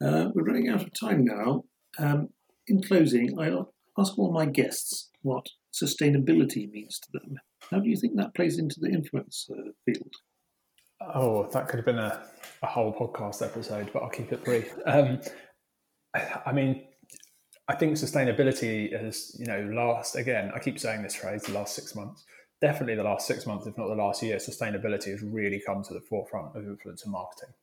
[0.00, 1.64] Uh, we're running out of time now.
[1.98, 2.28] Um,
[2.66, 7.38] in closing, I'll ask all my guests what sustainability means to them.
[7.72, 10.12] How do you think that plays into the influence uh, field?
[11.00, 12.22] Oh, that could have been a,
[12.62, 14.74] a whole podcast episode, but I'll keep it brief.
[14.86, 15.20] Um,
[16.14, 16.84] I mean,
[17.68, 20.52] I think sustainability has, you know, last again.
[20.54, 22.24] I keep saying this phrase: the last six months,
[22.60, 25.94] definitely the last six months, if not the last year, sustainability has really come to
[25.94, 27.54] the forefront of influencer marketing.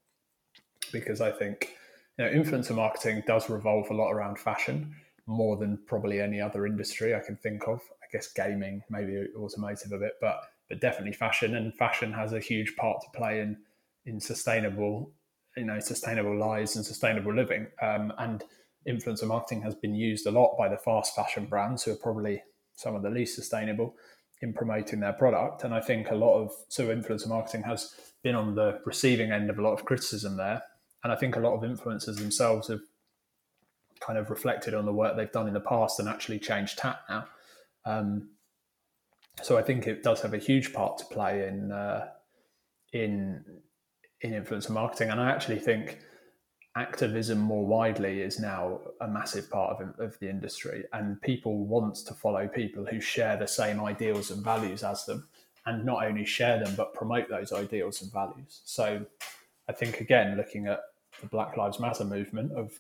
[0.92, 1.76] Because I think,
[2.18, 4.96] you know, influencer marketing does revolve a lot around fashion
[5.28, 7.80] more than probably any other industry I can think of.
[8.12, 11.56] Guess gaming, maybe automotive a bit, but but definitely fashion.
[11.56, 13.58] And fashion has a huge part to play in
[14.06, 15.12] in sustainable,
[15.58, 17.68] you know, sustainable lives and sustainable living.
[17.82, 18.44] Um, and
[18.88, 22.42] influencer marketing has been used a lot by the fast fashion brands who are probably
[22.76, 23.96] some of the least sustainable
[24.42, 25.64] in promoting their product.
[25.64, 27.94] And I think a lot of so influencer marketing has
[28.24, 30.62] been on the receiving end of a lot of criticism there.
[31.04, 32.82] And I think a lot of influencers themselves have
[34.00, 37.00] kind of reflected on the work they've done in the past and actually changed tack
[37.10, 37.26] now.
[37.86, 38.30] Um,
[39.42, 42.10] so I think it does have a huge part to play in uh,
[42.94, 43.44] in
[44.22, 46.00] in influencer marketing, and I actually think
[46.76, 51.96] activism more widely is now a massive part of, of the industry, and people want
[51.96, 55.28] to follow people who share the same ideals and values as them,
[55.66, 58.62] and not only share them but promote those ideals and values.
[58.66, 59.06] So
[59.68, 60.82] I think again, looking at
[61.22, 62.80] the Black Lives Matter movement of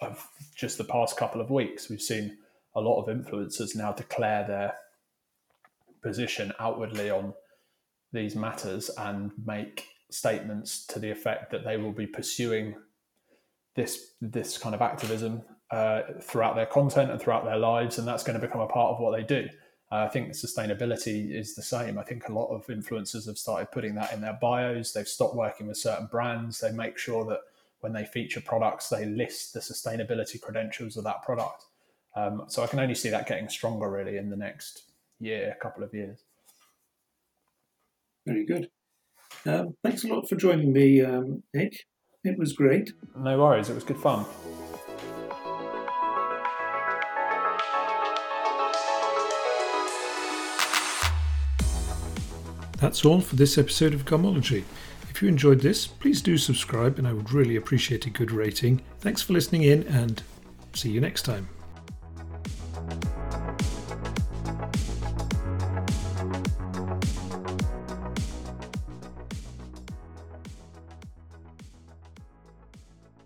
[0.00, 2.36] of just the past couple of weeks, we've seen
[2.74, 4.74] a lot of influencers now declare their
[6.02, 7.34] position outwardly on
[8.12, 12.74] these matters and make statements to the effect that they will be pursuing
[13.76, 18.24] this this kind of activism uh, throughout their content and throughout their lives, and that's
[18.24, 19.48] going to become a part of what they do.
[19.92, 21.98] Uh, I think sustainability is the same.
[21.98, 24.92] I think a lot of influencers have started putting that in their bios.
[24.92, 26.60] They've stopped working with certain brands.
[26.60, 27.40] They make sure that
[27.80, 31.64] when they feature products, they list the sustainability credentials of that product.
[32.16, 34.82] Um, so I can only see that getting stronger really in the next
[35.20, 36.24] year, a couple of years.
[38.26, 38.68] Very good.
[39.46, 41.86] Um, thanks a lot for joining me, um, Nick.
[42.24, 42.92] It was great.
[43.16, 43.70] No worries.
[43.70, 44.26] It was good fun.
[52.76, 54.64] That's all for this episode of Gomology.
[55.10, 58.80] If you enjoyed this, please do subscribe and I would really appreciate a good rating.
[59.00, 60.22] Thanks for listening in and
[60.72, 61.59] see you next time.